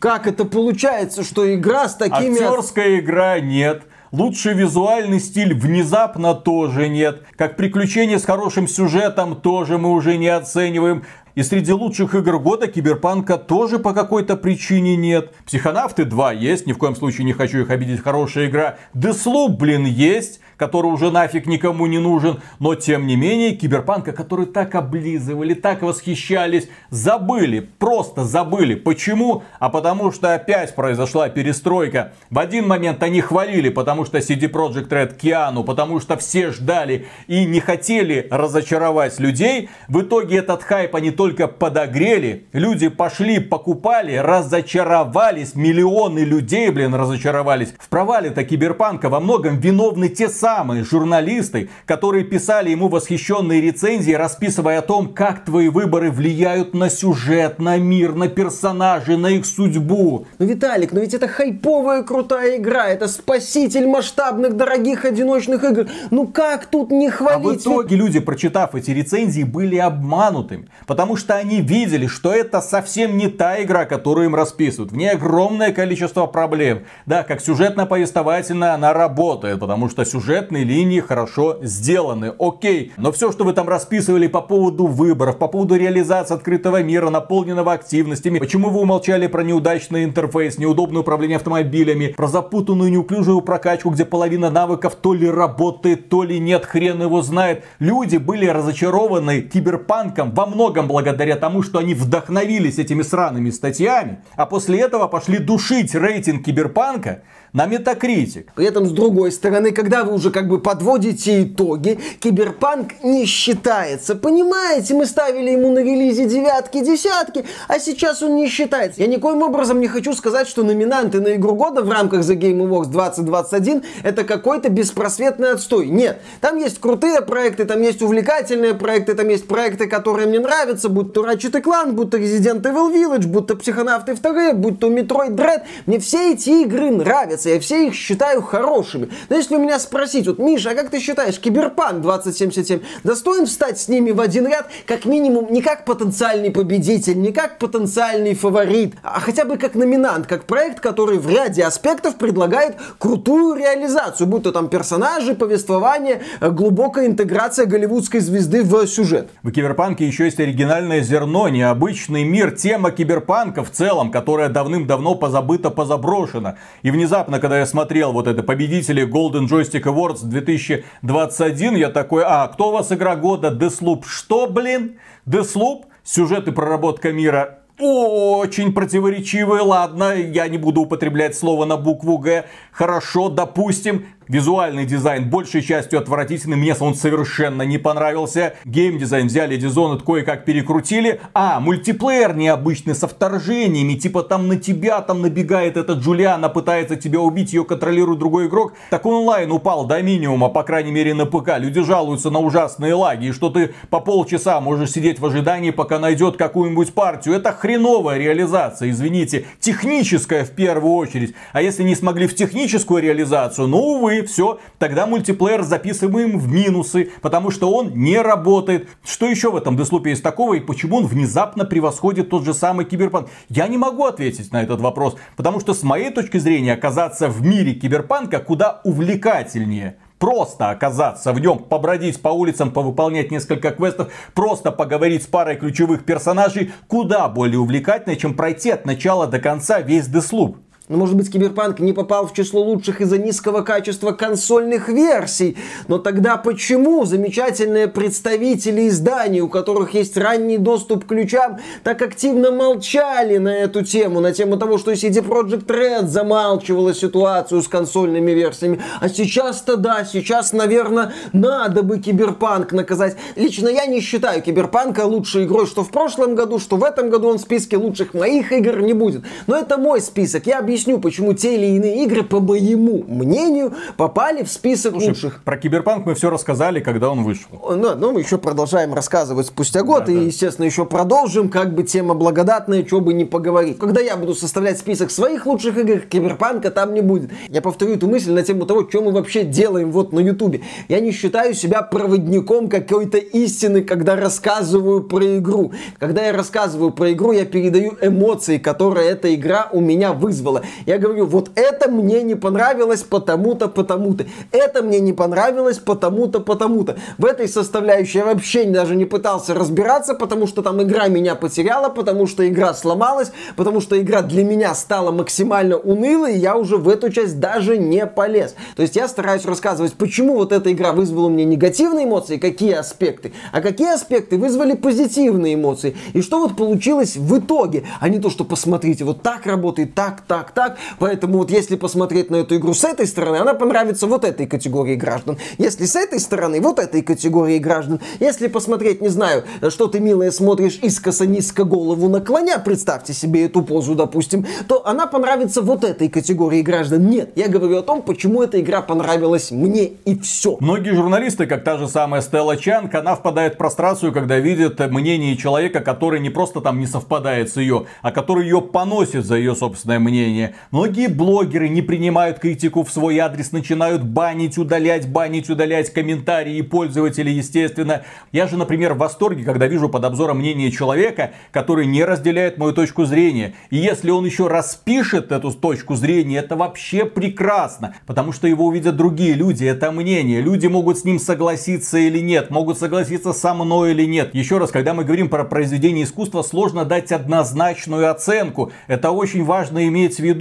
Как 0.00 0.26
это 0.26 0.46
получается, 0.46 1.22
что 1.22 1.54
игра 1.54 1.86
с 1.88 1.94
такими... 1.94 2.42
Актерская 2.42 2.98
игра 2.98 3.38
нет. 3.40 3.82
Лучший 4.12 4.54
визуальный 4.54 5.18
стиль 5.18 5.52
внезапно 5.52 6.34
тоже 6.34 6.88
нет. 6.88 7.22
Как 7.36 7.56
приключение 7.56 8.18
с 8.18 8.24
хорошим 8.24 8.68
сюжетом 8.68 9.34
тоже 9.34 9.78
мы 9.78 9.90
уже 9.90 10.16
не 10.16 10.28
оцениваем. 10.28 11.04
И 11.34 11.42
среди 11.42 11.72
лучших 11.72 12.14
игр 12.14 12.38
года 12.38 12.66
Киберпанка 12.66 13.36
тоже 13.36 13.78
по 13.78 13.92
какой-то 13.92 14.36
причине 14.36 14.96
нет. 14.96 15.34
Психонавты 15.44 16.04
2 16.04 16.32
есть, 16.32 16.66
ни 16.66 16.72
в 16.72 16.78
коем 16.78 16.94
случае 16.94 17.24
не 17.24 17.32
хочу 17.32 17.58
их 17.58 17.70
обидеть, 17.70 18.02
хорошая 18.02 18.46
игра. 18.46 18.76
Деслуп, 18.94 19.58
блин, 19.58 19.84
есть 19.84 20.40
который 20.56 20.86
уже 20.86 21.10
нафиг 21.10 21.46
никому 21.46 21.86
не 21.86 21.98
нужен. 21.98 22.40
Но 22.58 22.74
тем 22.74 23.06
не 23.06 23.16
менее, 23.16 23.52
киберпанка, 23.52 24.12
который 24.12 24.46
так 24.46 24.74
облизывали, 24.74 25.54
так 25.54 25.82
восхищались, 25.82 26.68
забыли, 26.90 27.60
просто 27.78 28.24
забыли. 28.24 28.74
Почему? 28.74 29.42
А 29.58 29.68
потому 29.68 30.12
что 30.12 30.34
опять 30.34 30.74
произошла 30.74 31.28
перестройка. 31.28 32.12
В 32.30 32.38
один 32.38 32.66
момент 32.66 33.02
они 33.02 33.20
хвалили, 33.20 33.68
потому 33.68 34.04
что 34.04 34.18
CD 34.18 34.50
Projekt 34.50 34.88
Red 34.88 35.16
Киану, 35.16 35.64
потому 35.64 36.00
что 36.00 36.16
все 36.16 36.50
ждали 36.50 37.06
и 37.26 37.44
не 37.44 37.60
хотели 37.60 38.26
разочаровать 38.30 39.18
людей. 39.20 39.68
В 39.88 40.00
итоге 40.02 40.38
этот 40.38 40.62
хайп 40.62 40.94
они 40.96 41.10
только 41.10 41.48
подогрели. 41.48 42.46
Люди 42.52 42.88
пошли, 42.88 43.38
покупали, 43.38 44.16
разочаровались. 44.16 45.54
Миллионы 45.54 46.20
людей, 46.20 46.70
блин, 46.70 46.94
разочаровались. 46.94 47.74
В 47.78 47.88
провале-то 47.88 48.44
киберпанка 48.44 49.08
во 49.08 49.20
многом 49.20 49.58
виновны 49.58 50.08
те 50.08 50.28
самые 50.28 50.45
самые 50.46 50.84
журналисты, 50.84 51.70
которые 51.86 52.22
писали 52.22 52.70
ему 52.70 52.86
восхищенные 52.86 53.60
рецензии, 53.60 54.12
расписывая 54.12 54.78
о 54.78 54.82
том, 54.82 55.12
как 55.12 55.44
твои 55.44 55.68
выборы 55.68 56.12
влияют 56.12 56.72
на 56.72 56.88
сюжет, 56.88 57.58
на 57.58 57.78
мир, 57.78 58.14
на 58.14 58.28
персонажей, 58.28 59.16
на 59.16 59.26
их 59.26 59.44
судьбу. 59.44 60.26
Ну, 60.38 60.46
Виталик, 60.46 60.92
но 60.92 61.00
ведь 61.00 61.14
это 61.14 61.26
хайповая 61.26 62.04
крутая 62.04 62.58
игра, 62.58 62.86
это 62.86 63.08
спаситель 63.08 63.88
масштабных 63.88 64.56
дорогих 64.56 65.04
одиночных 65.04 65.64
игр. 65.64 65.88
Ну 66.12 66.28
как 66.28 66.66
тут 66.66 66.92
не 66.92 67.10
хвалить? 67.10 67.66
А 67.66 67.70
в 67.70 67.72
итоге 67.72 67.96
люди, 67.96 68.20
прочитав 68.20 68.76
эти 68.76 68.92
рецензии, 68.92 69.42
были 69.42 69.78
обманутыми, 69.78 70.68
потому 70.86 71.16
что 71.16 71.34
они 71.34 71.60
видели, 71.60 72.06
что 72.06 72.32
это 72.32 72.60
совсем 72.60 73.16
не 73.16 73.26
та 73.26 73.60
игра, 73.64 73.84
которую 73.84 74.26
им 74.26 74.36
расписывают. 74.36 74.92
В 74.92 74.96
ней 74.96 75.10
огромное 75.10 75.72
количество 75.72 76.26
проблем. 76.26 76.84
Да, 77.04 77.24
как 77.24 77.40
сюжетно-повествовательно 77.40 78.74
она 78.74 78.92
работает, 78.92 79.58
потому 79.58 79.88
что 79.88 80.04
сюжет 80.04 80.35
сюжетные 80.36 80.64
линии 80.64 81.00
хорошо 81.00 81.58
сделаны, 81.62 82.34
окей. 82.38 82.92
Но 82.98 83.10
все, 83.10 83.32
что 83.32 83.44
вы 83.44 83.54
там 83.54 83.68
расписывали 83.70 84.26
по 84.26 84.42
поводу 84.42 84.86
выборов, 84.86 85.38
по 85.38 85.48
поводу 85.48 85.76
реализации 85.76 86.34
открытого 86.34 86.82
мира, 86.82 87.08
наполненного 87.08 87.72
активностями, 87.72 88.38
почему 88.38 88.68
вы 88.68 88.80
умолчали 88.80 89.28
про 89.28 89.42
неудачный 89.42 90.04
интерфейс, 90.04 90.58
неудобное 90.58 91.00
управление 91.00 91.36
автомобилями, 91.36 92.08
про 92.08 92.26
запутанную 92.26 92.90
неуклюжую 92.90 93.40
прокачку, 93.40 93.88
где 93.88 94.04
половина 94.04 94.50
навыков 94.50 94.96
то 95.00 95.14
ли 95.14 95.26
работает, 95.30 96.10
то 96.10 96.22
ли 96.22 96.38
нет, 96.38 96.66
хрен 96.66 97.00
его 97.00 97.22
знает. 97.22 97.64
Люди 97.78 98.18
были 98.18 98.46
разочарованы 98.46 99.40
киберпанком 99.40 100.32
во 100.32 100.44
многом 100.44 100.86
благодаря 100.86 101.36
тому, 101.36 101.62
что 101.62 101.78
они 101.78 101.94
вдохновились 101.94 102.78
этими 102.78 103.00
сраными 103.00 103.48
статьями, 103.48 104.18
а 104.36 104.44
после 104.44 104.80
этого 104.80 105.08
пошли 105.08 105.38
душить 105.38 105.94
рейтинг 105.94 106.44
киберпанка, 106.44 107.22
на 107.56 107.66
Metacritic. 107.66 108.48
При 108.54 108.66
этом, 108.66 108.86
с 108.86 108.90
другой 108.90 109.32
стороны, 109.32 109.72
когда 109.72 110.04
вы 110.04 110.12
уже 110.12 110.30
как 110.30 110.46
бы 110.46 110.60
подводите 110.60 111.42
итоги, 111.42 111.98
Киберпанк 112.20 113.02
не 113.02 113.24
считается. 113.24 114.14
Понимаете, 114.14 114.92
мы 114.92 115.06
ставили 115.06 115.52
ему 115.52 115.72
на 115.72 115.78
релизе 115.78 116.26
девятки, 116.26 116.84
десятки, 116.84 117.46
а 117.66 117.78
сейчас 117.78 118.22
он 118.22 118.36
не 118.36 118.48
считается. 118.48 119.00
Я 119.00 119.06
никоим 119.06 119.40
образом 119.40 119.80
не 119.80 119.88
хочу 119.88 120.12
сказать, 120.12 120.46
что 120.48 120.64
номинанты 120.64 121.18
на 121.18 121.34
игру 121.36 121.54
года 121.54 121.80
в 121.80 121.90
рамках 121.90 122.20
The 122.20 122.36
Game 122.36 122.58
Awards 122.58 122.90
2021 122.90 123.82
это 124.02 124.24
какой-то 124.24 124.68
беспросветный 124.68 125.52
отстой. 125.52 125.86
Нет, 125.86 126.20
там 126.42 126.58
есть 126.58 126.78
крутые 126.78 127.22
проекты, 127.22 127.64
там 127.64 127.80
есть 127.80 128.02
увлекательные 128.02 128.74
проекты, 128.74 129.14
там 129.14 129.30
есть 129.30 129.48
проекты, 129.48 129.86
которые 129.86 130.28
мне 130.28 130.40
нравятся, 130.40 130.90
будь 130.90 131.14
то 131.14 131.24
Ratchet 131.24 131.62
Clank, 131.62 131.92
будь 131.92 132.10
то 132.10 132.18
Resident 132.18 132.60
Evil 132.60 132.92
Village, 132.92 133.26
будь 133.26 133.46
то 133.46 133.56
Психонавты 133.56 134.12
2, 134.14 134.52
будь 134.52 134.78
то 134.78 134.90
Metroid 134.90 135.30
Dread. 135.30 135.62
Мне 135.86 135.98
все 136.00 136.32
эти 136.34 136.50
игры 136.62 136.90
нравятся 136.90 137.45
нравятся, 137.46 137.50
я 137.50 137.60
все 137.60 137.86
их 137.86 137.94
считаю 137.94 138.42
хорошими. 138.42 139.08
Но 139.28 139.36
если 139.36 139.56
у 139.56 139.58
меня 139.58 139.78
спросить, 139.78 140.26
вот, 140.26 140.38
Миша, 140.38 140.70
а 140.70 140.74
как 140.74 140.90
ты 140.90 141.00
считаешь, 141.00 141.38
Киберпанк 141.38 142.02
2077 142.02 142.80
достоин 143.04 143.46
встать 143.46 143.78
с 143.78 143.88
ними 143.88 144.10
в 144.10 144.20
один 144.20 144.46
ряд, 144.46 144.68
как 144.86 145.04
минимум, 145.04 145.52
не 145.52 145.62
как 145.62 145.84
потенциальный 145.84 146.50
победитель, 146.50 147.20
не 147.20 147.32
как 147.32 147.58
потенциальный 147.58 148.34
фаворит, 148.34 148.94
а 149.02 149.20
хотя 149.20 149.44
бы 149.44 149.56
как 149.56 149.74
номинант, 149.74 150.26
как 150.26 150.44
проект, 150.44 150.80
который 150.80 151.18
в 151.18 151.28
ряде 151.28 151.64
аспектов 151.64 152.16
предлагает 152.16 152.76
крутую 152.98 153.54
реализацию, 153.54 154.26
будь 154.26 154.42
то 154.42 154.52
там 154.52 154.68
персонажи, 154.68 155.34
повествование, 155.34 156.22
э, 156.40 156.50
глубокая 156.50 157.06
интеграция 157.06 157.66
голливудской 157.66 158.20
звезды 158.20 158.62
в 158.62 158.86
сюжет. 158.86 159.28
В 159.42 159.50
Киберпанке 159.50 160.06
еще 160.06 160.24
есть 160.24 160.40
оригинальное 160.40 161.00
зерно, 161.00 161.48
необычный 161.48 162.24
мир, 162.24 162.50
тема 162.50 162.90
киберпанка 162.90 163.64
в 163.64 163.70
целом, 163.70 164.10
которая 164.10 164.48
давным-давно 164.48 165.14
позабыта, 165.14 165.70
позаброшена. 165.70 166.56
И 166.82 166.90
внезапно 166.90 167.35
внезапно, 167.36 167.40
когда 167.40 167.58
я 167.58 167.66
смотрел 167.66 168.12
вот 168.12 168.26
это 168.26 168.42
победители 168.42 169.06
Golden 169.06 169.48
Joystick 169.48 169.84
Awards 169.84 170.24
2021, 170.24 171.76
я 171.76 171.90
такой, 171.90 172.24
а, 172.24 172.48
кто 172.48 172.68
у 172.68 172.72
вас 172.72 172.92
игра 172.92 173.16
года? 173.16 173.48
Deathloop. 173.48 174.04
Что, 174.06 174.46
блин? 174.46 174.98
Deathloop? 175.26 175.84
Сюжет 176.04 176.48
и 176.48 176.52
проработка 176.52 177.12
мира 177.12 177.58
очень 177.78 178.72
противоречивые, 178.72 179.62
ладно, 179.62 180.14
я 180.14 180.48
не 180.48 180.56
буду 180.56 180.82
употреблять 180.82 181.36
слово 181.36 181.66
на 181.66 181.76
букву 181.76 182.18
Г. 182.18 182.46
Хорошо, 182.72 183.28
допустим, 183.28 184.06
Визуальный 184.28 184.86
дизайн 184.86 185.30
большей 185.30 185.62
частью 185.62 186.00
отвратительный, 186.00 186.56
мне 186.56 186.74
он 186.80 186.96
совершенно 186.96 187.62
не 187.62 187.78
понравился. 187.78 188.54
Геймдизайн 188.64 189.28
взяли 189.28 189.56
Dishonored 189.56 190.02
кое-как 190.04 190.44
перекрутили. 190.44 191.20
А, 191.32 191.60
мультиплеер 191.60 192.34
необычный, 192.34 192.96
со 192.96 193.06
вторжениями, 193.06 193.94
типа 193.94 194.24
там 194.24 194.48
на 194.48 194.56
тебя 194.56 195.00
там 195.00 195.22
набегает 195.22 195.76
эта 195.76 195.92
Джулиана, 195.92 196.48
пытается 196.48 196.96
тебя 196.96 197.20
убить, 197.20 197.52
ее 197.52 197.64
контролирует 197.64 198.18
другой 198.18 198.48
игрок. 198.48 198.72
Так 198.90 199.06
онлайн 199.06 199.52
упал 199.52 199.86
до 199.86 200.02
минимума, 200.02 200.48
по 200.48 200.64
крайней 200.64 200.90
мере 200.90 201.14
на 201.14 201.24
ПК. 201.26 201.58
Люди 201.58 201.80
жалуются 201.82 202.30
на 202.30 202.40
ужасные 202.40 202.94
лаги, 202.94 203.26
и 203.26 203.32
что 203.32 203.50
ты 203.50 203.74
по 203.90 204.00
полчаса 204.00 204.60
можешь 204.60 204.90
сидеть 204.90 205.20
в 205.20 205.26
ожидании, 205.26 205.70
пока 205.70 206.00
найдет 206.00 206.36
какую-нибудь 206.36 206.94
партию. 206.94 207.36
Это 207.36 207.52
хреновая 207.52 208.18
реализация, 208.18 208.90
извините, 208.90 209.46
техническая 209.60 210.44
в 210.44 210.50
первую 210.50 210.94
очередь. 210.94 211.34
А 211.52 211.62
если 211.62 211.84
не 211.84 211.94
смогли 211.94 212.26
в 212.26 212.34
техническую 212.34 213.00
реализацию, 213.00 213.68
ну 213.68 213.78
увы, 213.78 214.15
все, 214.22 214.58
тогда 214.78 215.06
мультиплеер 215.06 215.62
записываем 215.62 216.38
в 216.38 216.48
минусы, 216.48 217.10
потому 217.22 217.50
что 217.50 217.70
он 217.72 217.94
не 217.94 218.20
работает. 218.20 218.88
Что 219.04 219.26
еще 219.26 219.50
в 219.50 219.56
этом 219.56 219.76
Деслупе 219.76 220.10
есть 220.10 220.22
такого 220.22 220.54
и 220.54 220.60
почему 220.60 220.98
он 220.98 221.06
внезапно 221.06 221.64
превосходит 221.64 222.30
тот 222.30 222.44
же 222.44 222.54
самый 222.54 222.84
Киберпанк? 222.84 223.28
Я 223.48 223.68
не 223.68 223.78
могу 223.78 224.04
ответить 224.04 224.52
на 224.52 224.62
этот 224.62 224.80
вопрос, 224.80 225.16
потому 225.36 225.60
что 225.60 225.74
с 225.74 225.82
моей 225.82 226.10
точки 226.10 226.38
зрения 226.38 226.72
оказаться 226.74 227.28
в 227.28 227.42
мире 227.44 227.74
Киберпанка 227.74 228.38
куда 228.38 228.80
увлекательнее 228.84 229.96
просто 230.18 230.70
оказаться 230.70 231.32
в 231.32 231.40
нем, 231.40 231.58
побродить 231.58 232.20
по 232.20 232.28
улицам, 232.28 232.70
повыполнять 232.70 233.30
несколько 233.30 233.70
квестов, 233.70 234.12
просто 234.34 234.72
поговорить 234.72 235.22
с 235.22 235.26
парой 235.26 235.56
ключевых 235.56 236.04
персонажей, 236.04 236.72
куда 236.88 237.28
более 237.28 237.58
увлекательно, 237.58 238.16
чем 238.16 238.34
пройти 238.34 238.70
от 238.70 238.86
начала 238.86 239.26
до 239.26 239.38
конца 239.38 239.80
весь 239.80 240.06
Deathloop. 240.06 240.58
Ну, 240.88 240.98
может 240.98 241.16
быть, 241.16 241.32
Киберпанк 241.32 241.80
не 241.80 241.92
попал 241.92 242.28
в 242.28 242.32
число 242.32 242.62
лучших 242.62 243.00
из-за 243.00 243.18
низкого 243.18 243.62
качества 243.62 244.12
консольных 244.12 244.88
версий. 244.88 245.56
Но 245.88 245.98
тогда 245.98 246.36
почему 246.36 247.04
замечательные 247.04 247.88
представители 247.88 248.86
изданий, 248.86 249.40
у 249.40 249.48
которых 249.48 249.94
есть 249.94 250.16
ранний 250.16 250.58
доступ 250.58 251.04
к 251.04 251.08
ключам, 251.08 251.58
так 251.82 252.02
активно 252.02 252.52
молчали 252.52 253.38
на 253.38 253.48
эту 253.48 253.84
тему, 253.84 254.20
на 254.20 254.32
тему 254.32 254.58
того, 254.58 254.78
что 254.78 254.92
CD 254.92 255.26
Projekt 255.26 255.66
Red 255.66 256.06
замалчивала 256.06 256.94
ситуацию 256.94 257.62
с 257.62 257.68
консольными 257.68 258.30
версиями. 258.30 258.80
А 259.00 259.08
сейчас-то 259.08 259.76
да, 259.76 260.04
сейчас, 260.04 260.52
наверное, 260.52 261.12
надо 261.32 261.82
бы 261.82 261.98
Киберпанк 261.98 262.70
наказать. 262.70 263.16
Лично 263.34 263.68
я 263.68 263.86
не 263.86 264.00
считаю 264.00 264.40
Киберпанка 264.40 265.00
лучшей 265.00 265.46
игрой, 265.46 265.66
что 265.66 265.82
в 265.82 265.90
прошлом 265.90 266.36
году, 266.36 266.60
что 266.60 266.76
в 266.76 266.84
этом 266.84 267.10
году 267.10 267.26
он 267.26 267.38
в 267.38 267.40
списке 267.40 267.76
лучших 267.76 268.14
моих 268.14 268.52
игр 268.52 268.80
не 268.82 268.92
будет. 268.92 269.24
Но 269.48 269.56
это 269.56 269.78
мой 269.78 270.00
список. 270.00 270.46
Я 270.46 270.60
объясню 270.60 270.75
объясню, 270.76 270.98
почему 270.98 271.32
те 271.32 271.56
или 271.56 271.76
иные 271.76 272.04
игры, 272.04 272.22
по 272.22 272.38
моему 272.38 273.02
мнению, 273.08 273.72
попали 273.96 274.42
в 274.42 274.50
список 274.50 274.92
Слушай, 274.92 275.08
лучших. 275.08 275.42
Про 275.42 275.56
Киберпанк 275.56 276.04
мы 276.04 276.14
все 276.14 276.28
рассказали, 276.28 276.80
когда 276.80 277.10
он 277.10 277.24
вышел. 277.24 277.48
Ну, 277.52 277.94
ну 277.94 278.12
мы 278.12 278.20
еще 278.20 278.36
продолжаем 278.36 278.92
рассказывать 278.92 279.46
спустя 279.46 279.82
год, 279.82 280.04
да, 280.04 280.12
и, 280.12 280.16
да. 280.16 280.22
естественно, 280.22 280.66
еще 280.66 280.84
продолжим, 280.84 281.48
как 281.48 281.74
бы 281.74 281.82
тема 281.82 282.12
благодатная, 282.14 282.84
что 282.86 283.00
бы 283.00 283.14
не 283.14 283.24
поговорить. 283.24 283.78
Когда 283.78 284.02
я 284.02 284.18
буду 284.18 284.34
составлять 284.34 284.78
список 284.78 285.10
своих 285.10 285.46
лучших 285.46 285.78
игр, 285.78 286.00
Киберпанка 286.00 286.70
там 286.70 286.92
не 286.92 287.00
будет. 287.00 287.30
Я 287.48 287.62
повторю 287.62 287.94
эту 287.94 288.06
мысль 288.06 288.32
на 288.32 288.42
тему 288.42 288.66
того, 288.66 288.86
что 288.86 289.00
мы 289.00 289.12
вообще 289.12 289.44
делаем 289.44 289.92
вот 289.92 290.12
на 290.12 290.20
Ютубе. 290.20 290.60
Я 290.88 291.00
не 291.00 291.10
считаю 291.10 291.54
себя 291.54 291.80
проводником 291.80 292.68
какой-то 292.68 293.16
истины, 293.16 293.80
когда 293.80 294.14
рассказываю 294.16 295.02
про 295.02 295.38
игру. 295.38 295.72
Когда 295.98 296.26
я 296.26 296.34
рассказываю 296.34 296.90
про 296.90 297.12
игру, 297.12 297.32
я 297.32 297.46
передаю 297.46 297.96
эмоции, 298.02 298.58
которые 298.58 299.08
эта 299.08 299.34
игра 299.34 299.70
у 299.72 299.80
меня 299.80 300.12
вызвала. 300.12 300.62
Я 300.86 300.98
говорю, 300.98 301.26
вот 301.26 301.50
это 301.54 301.90
мне 301.90 302.22
не 302.22 302.34
понравилось 302.34 303.02
потому-то, 303.02 303.68
потому-то. 303.68 304.26
Это 304.52 304.82
мне 304.82 305.00
не 305.00 305.12
понравилось 305.12 305.78
потому-то, 305.78 306.40
потому-то. 306.40 306.96
В 307.18 307.24
этой 307.24 307.48
составляющей 307.48 308.18
я 308.18 308.24
вообще 308.24 308.64
даже 308.64 308.96
не 308.96 309.04
пытался 309.04 309.54
разбираться, 309.54 310.14
потому 310.14 310.46
что 310.46 310.62
там 310.62 310.82
игра 310.82 311.08
меня 311.08 311.34
потеряла, 311.34 311.88
потому 311.88 312.26
что 312.26 312.46
игра 312.48 312.74
сломалась, 312.74 313.32
потому 313.56 313.80
что 313.80 314.00
игра 314.00 314.22
для 314.22 314.44
меня 314.44 314.74
стала 314.74 315.10
максимально 315.10 315.76
унылой, 315.76 316.34
и 316.34 316.38
я 316.38 316.56
уже 316.56 316.76
в 316.76 316.88
эту 316.88 317.10
часть 317.10 317.40
даже 317.40 317.78
не 317.78 318.06
полез. 318.06 318.54
То 318.76 318.82
есть 318.82 318.96
я 318.96 319.08
стараюсь 319.08 319.44
рассказывать, 319.44 319.94
почему 319.94 320.36
вот 320.36 320.52
эта 320.52 320.72
игра 320.72 320.92
вызвала 320.92 321.26
у 321.26 321.30
меня 321.30 321.44
негативные 321.44 322.06
эмоции, 322.06 322.36
какие 322.36 322.72
аспекты, 322.72 323.32
а 323.52 323.60
какие 323.60 323.94
аспекты 323.94 324.38
вызвали 324.38 324.74
позитивные 324.74 325.54
эмоции. 325.54 325.96
И 326.12 326.22
что 326.22 326.40
вот 326.40 326.56
получилось 326.56 327.16
в 327.16 327.38
итоге, 327.38 327.84
а 328.00 328.08
не 328.08 328.18
то, 328.18 328.30
что 328.30 328.44
посмотрите, 328.44 329.04
вот 329.04 329.22
так 329.22 329.46
работает, 329.46 329.94
так, 329.94 330.22
так, 330.26 330.50
так. 330.56 330.78
Поэтому 330.98 331.38
вот 331.38 331.50
если 331.50 331.76
посмотреть 331.76 332.30
на 332.30 332.36
эту 332.36 332.56
игру 332.56 332.72
с 332.72 332.82
этой 332.82 333.06
стороны, 333.06 333.36
она 333.36 333.52
понравится 333.52 334.06
вот 334.06 334.24
этой 334.24 334.46
категории 334.46 334.96
граждан. 334.96 335.36
Если 335.58 335.84
с 335.84 335.94
этой 335.94 336.18
стороны, 336.18 336.60
вот 336.62 336.78
этой 336.78 337.02
категории 337.02 337.58
граждан. 337.58 338.00
Если 338.20 338.48
посмотреть, 338.48 339.02
не 339.02 339.08
знаю, 339.08 339.44
что 339.68 339.86
ты, 339.86 340.00
милая, 340.00 340.30
смотришь 340.30 340.78
искоса-низко 340.80 341.64
голову 341.64 342.08
наклоня, 342.08 342.58
представьте 342.58 343.12
себе 343.12 343.44
эту 343.44 343.60
позу, 343.62 343.94
допустим, 343.94 344.46
то 344.66 344.86
она 344.86 345.06
понравится 345.06 345.60
вот 345.60 345.84
этой 345.84 346.08
категории 346.08 346.62
граждан. 346.62 347.06
Нет, 347.06 347.32
я 347.36 347.48
говорю 347.48 347.76
о 347.76 347.82
том, 347.82 348.00
почему 348.00 348.42
эта 348.42 348.58
игра 348.58 348.80
понравилась 348.80 349.50
мне 349.50 349.84
и 349.84 350.18
все. 350.18 350.56
Многие 350.60 350.94
журналисты, 350.94 351.44
как 351.46 351.64
та 351.64 351.76
же 351.76 351.86
самая 351.86 352.22
Стелла 352.22 352.56
Чанг, 352.56 352.94
она 352.94 353.14
впадает 353.14 353.54
в 353.54 353.56
прострацию, 353.58 354.10
когда 354.10 354.38
видит 354.38 354.80
мнение 354.90 355.36
человека, 355.36 355.80
который 355.80 356.20
не 356.20 356.30
просто 356.30 356.62
там 356.62 356.80
не 356.80 356.86
совпадает 356.86 357.50
с 357.50 357.58
ее, 357.58 357.84
а 358.00 358.10
который 358.10 358.44
ее 358.44 358.62
поносит 358.62 359.26
за 359.26 359.36
ее 359.36 359.54
собственное 359.54 359.98
мнение. 359.98 360.45
Многие 360.70 361.08
блогеры 361.08 361.68
не 361.68 361.82
принимают 361.82 362.38
критику 362.38 362.84
в 362.84 362.90
свой 362.90 363.18
адрес, 363.18 363.52
начинают 363.52 364.04
банить, 364.04 364.58
удалять, 364.58 365.08
банить, 365.08 365.50
удалять 365.50 365.92
комментарии 365.92 366.60
пользователей, 366.62 367.32
естественно. 367.32 368.02
Я 368.32 368.46
же, 368.46 368.56
например, 368.56 368.94
в 368.94 368.98
восторге, 368.98 369.44
когда 369.44 369.66
вижу 369.66 369.88
под 369.88 370.04
обзором 370.04 370.38
мнение 370.38 370.70
человека, 370.70 371.32
который 371.50 371.86
не 371.86 372.04
разделяет 372.04 372.58
мою 372.58 372.72
точку 372.72 373.04
зрения. 373.04 373.54
И 373.70 373.76
если 373.76 374.10
он 374.10 374.24
еще 374.24 374.48
распишет 374.48 375.32
эту 375.32 375.52
точку 375.52 375.94
зрения, 375.94 376.38
это 376.38 376.56
вообще 376.56 377.04
прекрасно, 377.04 377.94
потому 378.06 378.32
что 378.32 378.46
его 378.46 378.66
увидят 378.66 378.96
другие 378.96 379.34
люди, 379.34 379.64
это 379.64 379.90
мнение. 379.90 380.40
Люди 380.40 380.66
могут 380.66 380.98
с 380.98 381.04
ним 381.04 381.18
согласиться 381.18 381.98
или 381.98 382.20
нет, 382.20 382.50
могут 382.50 382.78
согласиться 382.78 383.32
со 383.32 383.54
мной 383.54 383.92
или 383.92 384.04
нет. 384.06 384.34
Еще 384.34 384.58
раз, 384.58 384.70
когда 384.70 384.94
мы 384.94 385.04
говорим 385.04 385.28
про 385.28 385.44
произведение 385.44 386.04
искусства, 386.04 386.42
сложно 386.42 386.84
дать 386.84 387.12
однозначную 387.12 388.10
оценку. 388.10 388.72
Это 388.86 389.10
очень 389.10 389.44
важно 389.44 389.86
иметь 389.88 390.16
в 390.16 390.20
виду. 390.20 390.35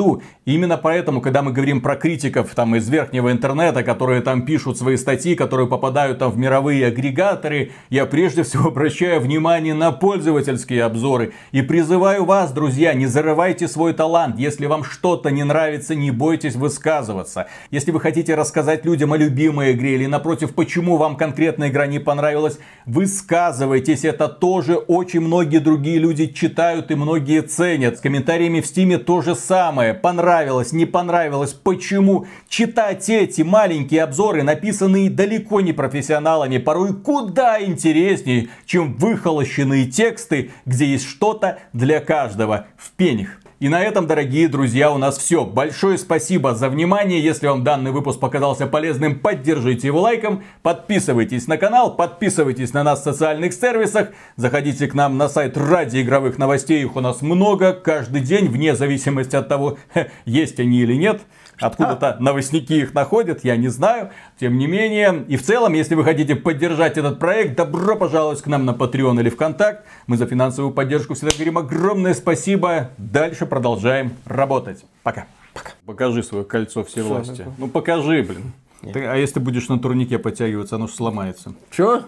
И 0.45 0.53
именно 0.53 0.77
поэтому, 0.77 1.21
когда 1.21 1.41
мы 1.41 1.51
говорим 1.51 1.81
про 1.81 1.95
критиков 1.95 2.53
там 2.53 2.75
из 2.75 2.87
верхнего 2.89 3.31
интернета, 3.31 3.83
которые 3.83 4.21
там 4.21 4.45
пишут 4.45 4.77
свои 4.77 4.97
статьи, 4.97 5.35
которые 5.35 5.67
попадают 5.67 6.19
там 6.19 6.31
в 6.31 6.37
мировые 6.37 6.85
агрегаторы, 6.85 7.71
я 7.89 8.05
прежде 8.05 8.43
всего 8.43 8.67
обращаю 8.69 9.19
внимание 9.21 9.73
на 9.73 9.91
пользовательские 9.91 10.83
обзоры. 10.83 11.33
И 11.51 11.61
призываю 11.61 12.25
вас, 12.25 12.51
друзья, 12.51 12.93
не 12.93 13.07
зарывайте 13.07 13.67
свой 13.67 13.93
талант. 13.93 14.37
Если 14.37 14.65
вам 14.65 14.83
что-то 14.83 15.31
не 15.31 15.43
нравится, 15.43 15.95
не 15.95 16.11
бойтесь 16.11 16.55
высказываться. 16.55 17.47
Если 17.71 17.91
вы 17.91 17.99
хотите 17.99 18.35
рассказать 18.35 18.85
людям 18.85 19.13
о 19.13 19.17
любимой 19.17 19.73
игре 19.73 19.95
или 19.95 20.05
напротив, 20.05 20.53
почему 20.53 20.97
вам 20.97 21.15
конкретная 21.15 21.69
игра 21.69 21.87
не 21.87 21.99
понравилась, 21.99 22.59
высказывайтесь. 22.85 24.05
Это 24.05 24.27
тоже 24.27 24.75
очень 24.75 25.21
многие 25.21 25.59
другие 25.59 25.97
люди 25.99 26.27
читают 26.27 26.91
и 26.91 26.95
многие 26.95 27.41
ценят. 27.41 27.97
С 27.97 28.01
комментариями 28.01 28.61
в 28.61 28.65
стиме 28.65 28.97
то 28.97 29.21
же 29.21 29.35
самое 29.35 29.74
понравилось, 30.01 30.71
не 30.71 30.85
понравилось, 30.85 31.53
почему. 31.53 32.25
Читать 32.47 33.09
эти 33.09 33.41
маленькие 33.41 34.03
обзоры, 34.03 34.43
написанные 34.43 35.09
далеко 35.09 35.61
не 35.61 35.73
профессионалами, 35.73 36.57
порой 36.57 36.93
куда 36.93 37.61
интереснее, 37.61 38.47
чем 38.65 38.93
выхолощенные 38.93 39.85
тексты, 39.85 40.51
где 40.65 40.85
есть 40.85 41.07
что-то 41.07 41.59
для 41.73 41.99
каждого 41.99 42.67
в 42.77 42.91
пенях. 42.91 43.39
И 43.65 43.67
на 43.67 43.81
этом, 43.81 44.05
дорогие 44.05 44.47
друзья, 44.47 44.91
у 44.91 44.99
нас 44.99 45.17
все. 45.17 45.43
Большое 45.43 45.97
спасибо 45.97 46.53
за 46.53 46.69
внимание. 46.69 47.19
Если 47.19 47.47
вам 47.47 47.63
данный 47.63 47.89
выпуск 47.89 48.19
показался 48.19 48.67
полезным, 48.67 49.17
поддержите 49.17 49.87
его 49.87 50.01
лайком. 50.01 50.43
Подписывайтесь 50.61 51.47
на 51.47 51.57
канал, 51.57 51.95
подписывайтесь 51.95 52.73
на 52.73 52.83
нас 52.83 53.01
в 53.01 53.03
социальных 53.05 53.53
сервисах. 53.53 54.09
Заходите 54.35 54.85
к 54.85 54.93
нам 54.93 55.17
на 55.17 55.27
сайт 55.27 55.57
ради 55.57 56.03
игровых 56.03 56.37
новостей. 56.37 56.83
Их 56.83 56.95
у 56.95 56.99
нас 56.99 57.23
много 57.23 57.73
каждый 57.73 58.21
день, 58.21 58.49
вне 58.49 58.75
зависимости 58.75 59.35
от 59.35 59.47
того, 59.47 59.79
есть 60.25 60.59
они 60.59 60.81
или 60.81 60.93
нет. 60.93 61.21
Откуда-то 61.59 62.17
новостники 62.19 62.73
их 62.73 62.93
находят, 62.93 63.43
я 63.43 63.55
не 63.57 63.69
знаю. 63.69 64.11
Тем 64.39 64.57
не 64.57 64.67
менее, 64.67 65.23
и 65.27 65.37
в 65.37 65.43
целом, 65.43 65.73
если 65.73 65.95
вы 65.95 66.03
хотите 66.03 66.35
поддержать 66.35 66.97
этот 66.97 67.19
проект, 67.19 67.55
добро 67.55 67.95
пожаловать 67.95 68.41
к 68.41 68.47
нам 68.47 68.65
на 68.65 68.71
Patreon 68.71 69.19
или 69.19 69.29
ВКонтакт. 69.29 69.85
Мы 70.07 70.17
за 70.17 70.25
финансовую 70.25 70.73
поддержку 70.73 71.13
всегда 71.13 71.31
говорим 71.33 71.57
огромное 71.57 72.13
спасибо. 72.13 72.89
Дальше 72.97 73.45
продолжаем 73.45 74.13
работать. 74.25 74.85
Пока. 75.03 75.27
Пока. 75.53 75.71
Покажи 75.85 76.23
свое 76.23 76.43
кольцо 76.43 76.83
всевластия. 76.83 77.47
Ну 77.57 77.67
покажи, 77.67 78.23
блин. 78.23 78.53
Ты, 78.93 79.05
а 79.05 79.15
если 79.15 79.39
будешь 79.39 79.67
на 79.69 79.79
турнике 79.79 80.19
подтягиваться, 80.19 80.75
оно 80.75 80.87
же 80.87 80.93
сломается. 80.93 81.53
Чё? 81.71 82.03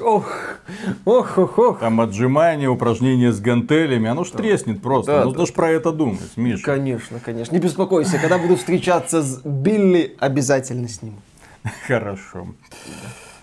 Ох, 0.00 0.32
ох, 1.04 1.38
ох, 1.38 1.58
ох. 1.58 1.78
Там 1.80 2.00
отжимания, 2.00 2.68
упражнения 2.68 3.32
с 3.32 3.40
гантелями, 3.40 4.08
оно 4.08 4.24
ж 4.24 4.30
да. 4.32 4.38
треснет 4.38 4.82
просто. 4.82 5.12
Да, 5.12 5.24
Нужно 5.24 5.40
да. 5.40 5.46
ж 5.46 5.52
про 5.52 5.70
это 5.70 5.92
думать, 5.92 6.36
Миша. 6.36 6.62
Конечно, 6.64 7.20
конечно. 7.24 7.54
Не 7.54 7.60
беспокойся, 7.60 8.18
когда 8.18 8.38
буду 8.38 8.56
встречаться 8.56 9.22
с 9.22 9.40
Билли, 9.44 10.16
обязательно 10.18 10.88
с 10.88 11.02
ним. 11.02 11.14
Хорошо. 11.86 12.46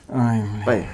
Ой, 0.08 0.86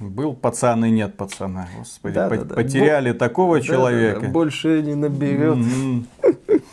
Был 0.00 0.34
пацан 0.34 0.84
и 0.84 0.90
нет 0.90 1.16
пацана. 1.16 1.68
Господи, 1.78 2.14
да, 2.14 2.28
по- 2.28 2.36
да, 2.36 2.44
да. 2.44 2.54
потеряли 2.54 3.12
Бо... 3.12 3.18
такого 3.18 3.60
да, 3.60 3.64
человека. 3.64 4.20
Да, 4.20 4.26
да. 4.26 4.32
Больше 4.32 4.82
не 4.82 4.94
наберет. 4.94 5.58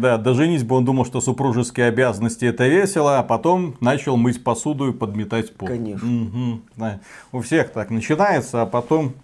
Да, 0.00 0.18
до 0.18 0.34
женитьбы 0.34 0.76
он 0.76 0.84
думал, 0.84 1.04
что 1.04 1.20
супружеские 1.20 1.86
обязанности 1.86 2.44
это 2.44 2.66
весело, 2.66 3.18
а 3.18 3.22
потом 3.22 3.76
начал 3.80 4.16
мыть 4.16 4.42
посуду 4.42 4.88
и 4.88 4.92
подметать 4.92 5.54
пол. 5.54 5.68
Конечно. 5.68 6.08
Угу, 6.08 6.60
да. 6.76 7.00
У 7.32 7.40
всех 7.40 7.72
так 7.72 7.90
начинается, 7.90 8.62
а 8.62 8.66
потом 8.66 9.14